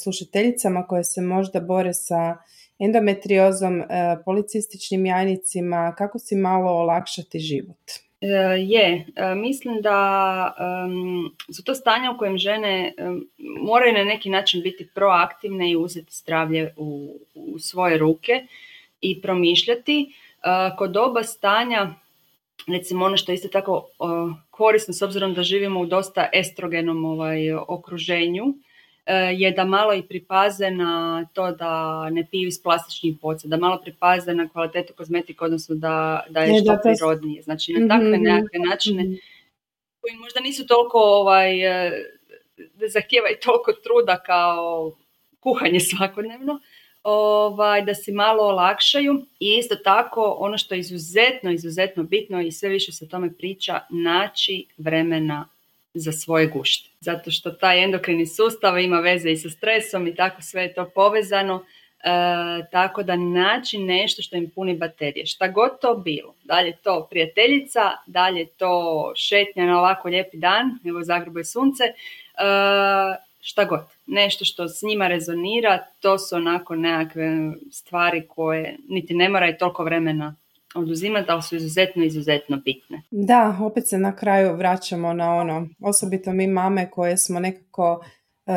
slušateljicama 0.04 0.88
koje 0.88 1.04
se 1.04 1.22
možda 1.22 1.60
bore 1.60 1.94
sa 1.94 2.38
endometriozom, 2.80 3.84
policističnim 4.26 5.06
jajnicima, 5.06 5.96
kako 5.98 6.20
si 6.20 6.36
malo 6.36 6.72
olakšati 6.72 7.40
život? 7.40 8.11
E, 8.22 8.28
je, 8.60 9.06
e, 9.16 9.36
mislim 9.36 9.82
da 9.82 10.54
su 11.56 11.64
to 11.64 11.76
stanja 11.76 12.12
u 12.12 12.18
kojem 12.18 12.38
žene 12.38 12.94
moraju 13.38 13.94
na 13.94 14.04
neki 14.04 14.30
način 14.30 14.62
biti 14.62 14.88
proaktivne 14.96 15.72
i 15.72 15.76
uzeti 15.76 16.16
zdravlje 16.16 16.74
u, 16.78 17.20
svoje 17.60 17.98
ruke 17.98 18.46
i 19.02 19.22
promišljati. 19.22 20.14
E, 20.44 20.76
kod 20.78 20.98
oba 20.98 21.24
stanja, 21.24 21.94
recimo 22.68 23.06
ono 23.06 23.18
što 23.18 23.32
je 23.32 23.34
isto 23.34 23.48
tako 23.48 23.88
korisno 24.50 24.94
s 24.94 25.02
obzirom 25.02 25.34
da 25.34 25.44
živimo 25.44 25.80
u 25.80 25.86
dosta 25.86 26.30
estrogenom 26.34 27.06
ovaj, 27.06 27.54
okruženju, 27.54 28.54
je 29.38 29.52
da 29.52 29.66
malo 29.66 29.94
i 29.94 30.04
pripaze 30.04 30.72
na 30.72 31.26
to 31.34 31.52
da 31.52 32.10
ne 32.10 32.28
piju 32.32 32.48
iz 32.48 32.64
plastičnih 32.64 33.20
boca, 33.22 33.48
da 33.48 33.58
malo 33.58 33.82
pripaze 33.82 34.34
na 34.34 34.50
kvalitetu 34.50 34.94
kozmetike, 34.94 35.44
odnosno 35.44 35.76
da, 35.76 36.24
da 36.30 36.42
je, 36.42 36.62
što 36.62 36.78
prirodnije. 36.84 37.42
Znači 37.42 37.74
na 37.74 37.96
takve 37.96 38.18
mm 38.18 38.24
nekakve 38.24 38.60
načine 38.70 39.04
koji 40.02 40.16
možda 40.16 40.40
nisu 40.40 40.68
toliko 40.68 40.98
ovaj, 40.98 41.62
e, 41.88 41.92
zahtijevaju 42.88 43.36
toliko 43.44 43.74
truda 43.74 44.24
kao 44.26 44.92
kuhanje 45.40 45.80
svakodnevno, 45.80 46.60
ovaj, 47.04 47.82
da 47.82 47.96
si 47.96 48.12
malo 48.12 48.44
olakšaju 48.44 49.26
i 49.40 49.56
isto 49.60 49.76
tako 49.76 50.36
ono 50.40 50.58
što 50.58 50.76
je 50.76 50.80
izuzetno, 50.80 51.52
izuzetno 51.52 52.04
bitno 52.04 52.42
i 52.42 52.52
sve 52.52 52.70
više 52.70 52.92
se 52.92 53.06
o 53.06 53.08
tome 53.08 53.34
priča, 53.38 53.80
naći 53.90 54.66
vremena 54.78 55.48
za 55.94 56.12
svoje 56.12 56.48
gušte. 56.48 56.90
Zato 57.00 57.32
što 57.32 57.52
taj 57.52 57.84
endokrini 57.84 58.26
sustav 58.26 58.80
ima 58.80 59.00
veze 59.00 59.32
i 59.32 59.38
sa 59.38 59.50
stresom 59.50 60.08
i 60.08 60.16
tako 60.16 60.42
sve 60.42 60.62
je 60.62 60.74
to 60.74 60.90
povezano. 60.96 61.66
E, 62.04 62.10
tako 62.72 63.04
da 63.04 63.16
naći 63.16 63.78
nešto 63.78 64.22
što 64.22 64.36
im 64.36 64.50
puni 64.50 64.78
baterije. 64.78 65.26
Šta 65.26 65.48
god 65.48 65.82
to 65.82 65.96
bilo. 65.96 66.36
Dalje 66.44 66.78
to 66.84 67.08
prijateljica, 67.10 67.82
dalje 68.06 68.46
to 68.46 69.14
šetnja 69.16 69.66
na 69.66 69.80
ovako 69.80 70.10
lijepi 70.10 70.38
dan, 70.38 70.80
evo 70.86 71.00
u 71.00 71.04
Zagrebu 71.04 71.40
je 71.40 71.46
sunce, 71.46 71.84
e, 71.84 71.94
šta 73.42 73.66
god. 73.66 73.80
Nešto 74.06 74.46
što 74.46 74.68
s 74.68 74.82
njima 74.82 75.08
rezonira, 75.08 75.86
to 76.00 76.18
su 76.18 76.36
onako 76.36 76.76
nekakve 76.76 77.30
stvari 77.72 78.28
koje 78.28 78.78
niti 78.90 79.14
ne 79.14 79.30
moraju 79.30 79.56
toliko 79.60 79.84
vremena 79.84 80.36
oduzimati, 80.76 81.32
ali 81.32 81.42
su 81.42 81.56
izuzetno, 81.56 82.04
izuzetno 82.04 82.58
bitne. 82.58 83.02
Da, 83.12 83.58
opet 83.62 83.88
se 83.88 83.98
na 83.98 84.16
kraju 84.16 84.56
vraćamo 84.56 85.14
na 85.14 85.34
ono, 85.34 85.68
osobito 85.80 86.34
mi 86.34 86.48
mame 86.48 86.92
koje 86.92 87.18
smo 87.18 87.40
nekako 87.40 88.04
e, 88.46 88.52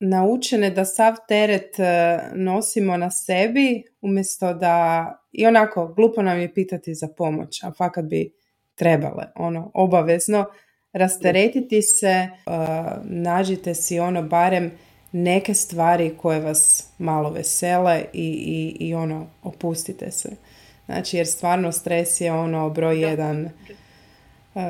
naučene 0.00 0.70
da 0.70 0.84
sav 0.84 1.14
teret 1.28 1.78
e, 1.78 2.18
nosimo 2.34 2.96
na 2.96 3.10
sebi, 3.10 3.82
umjesto 4.00 4.54
da, 4.54 5.06
i 5.32 5.46
onako, 5.46 5.86
glupo 5.86 6.22
nam 6.22 6.40
je 6.40 6.54
pitati 6.54 6.94
za 6.94 7.08
pomoć, 7.16 7.64
a 7.64 7.72
fakat 7.72 8.04
bi 8.04 8.32
trebale, 8.74 9.24
ono, 9.34 9.70
obavezno, 9.74 10.46
rasteretiti 10.92 11.82
se, 11.82 12.28
uh, 12.46 12.52
nađite 13.04 13.74
si 13.74 14.00
ono 14.00 14.22
barem 14.22 14.70
neke 15.12 15.54
stvari 15.54 16.14
koje 16.16 16.40
vas 16.40 16.88
malo 16.98 17.30
vesele 17.30 18.04
i, 18.12 18.28
i, 18.78 18.86
i 18.86 18.94
ono, 18.94 19.26
opustite 19.42 20.10
se. 20.10 20.28
Znači, 20.86 21.16
jer 21.16 21.26
stvarno 21.26 21.72
stres 21.72 22.20
je 22.20 22.32
ono 22.32 22.70
broj 22.70 23.00
jedan, 23.00 23.48
uh, 24.54 24.62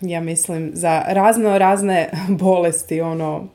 ja 0.00 0.20
mislim, 0.20 0.70
za 0.74 1.02
razno 1.06 1.58
razne 1.58 2.10
bolesti, 2.28 3.00
ono, 3.00 3.46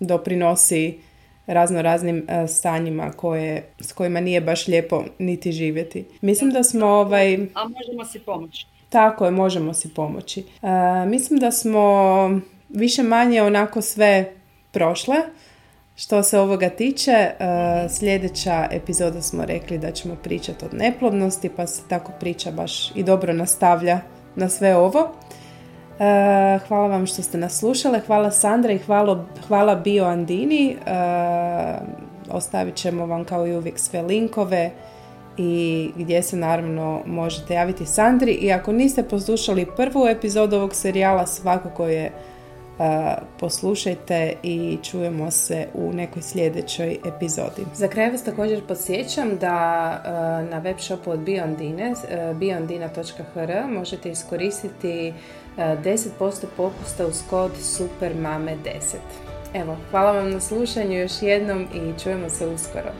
doprinosi 0.00 0.98
razno 1.46 1.82
raznim 1.82 2.16
uh, 2.16 2.50
stanjima 2.50 3.10
koje, 3.10 3.68
s 3.80 3.92
kojima 3.92 4.20
nije 4.20 4.40
baš 4.40 4.68
lijepo 4.68 5.04
niti 5.18 5.52
živjeti. 5.52 6.04
Mislim 6.20 6.50
da 6.50 6.62
smo 6.62 6.86
ovaj... 6.86 7.34
A 7.34 7.68
možemo 7.68 8.04
si 8.12 8.18
pomoći. 8.18 8.66
Tako 8.88 9.24
je, 9.24 9.30
možemo 9.30 9.74
si 9.74 9.94
pomoći. 9.94 10.44
Uh, 10.62 10.68
mislim 11.06 11.40
da 11.40 11.50
smo 11.50 11.82
više 12.68 13.02
manje 13.02 13.42
onako 13.42 13.82
sve 13.82 14.32
prošle. 14.70 15.16
Što 16.02 16.22
se 16.22 16.38
ovoga 16.38 16.68
tiče, 16.68 17.10
e, 17.10 17.34
sljedeća 17.88 18.68
epizoda 18.70 19.22
smo 19.22 19.44
rekli 19.44 19.78
da 19.78 19.90
ćemo 19.90 20.14
pričati 20.22 20.64
od 20.64 20.74
neplodnosti, 20.74 21.48
pa 21.48 21.66
se 21.66 21.82
tako 21.88 22.12
priča 22.20 22.50
baš 22.50 22.96
i 22.96 23.02
dobro 23.02 23.32
nastavlja 23.32 24.00
na 24.36 24.48
sve 24.48 24.76
ovo. 24.76 25.00
E, 25.00 26.58
hvala 26.68 26.86
vam 26.86 27.06
što 27.06 27.22
ste 27.22 27.38
nas 27.38 27.58
slušale, 27.58 28.00
hvala 28.06 28.30
Sandra 28.30 28.72
i 28.72 28.78
hvala, 28.78 29.26
hvala 29.48 29.74
Bio 29.74 30.04
Andini. 30.04 30.70
E, 30.70 30.76
ostavit 32.30 32.74
ćemo 32.74 33.06
vam 33.06 33.24
kao 33.24 33.46
i 33.46 33.56
uvijek 33.56 33.78
sve 33.78 34.02
linkove 34.02 34.70
i 35.36 35.90
gdje 35.96 36.22
se 36.22 36.36
naravno 36.36 37.02
možete 37.06 37.54
javiti 37.54 37.86
Sandri. 37.86 38.32
I 38.32 38.52
ako 38.52 38.72
niste 38.72 39.02
poslušali 39.02 39.66
prvu 39.76 40.06
epizodu 40.06 40.56
ovog 40.56 40.74
serijala, 40.74 41.26
svakako 41.26 41.86
je 41.86 42.12
poslušajte 43.40 44.34
i 44.42 44.78
čujemo 44.82 45.30
se 45.30 45.66
u 45.74 45.92
nekoj 45.92 46.22
sljedećoj 46.22 46.98
epizodi. 47.06 47.62
Za 47.74 47.88
kraj 47.88 48.10
vas 48.10 48.24
također 48.24 48.66
podsjećam 48.66 49.38
da 49.40 49.56
na 50.50 50.58
web 50.58 50.76
shopu 50.78 51.10
od 51.10 51.20
Biondine, 51.20 51.94
biondina.hr 52.34 53.52
možete 53.68 54.10
iskoristiti 54.10 55.14
10% 55.56 56.08
popusta 56.56 57.06
uz 57.06 57.22
kod 57.30 57.52
SUPERMAME10. 57.52 58.96
Evo, 59.54 59.76
hvala 59.90 60.12
vam 60.12 60.30
na 60.30 60.40
slušanju 60.40 60.98
još 60.98 61.12
jednom 61.22 61.66
i 61.74 62.00
čujemo 62.02 62.28
se 62.28 62.46
uskoro. 62.46 62.92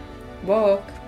Bok! 0.46 1.01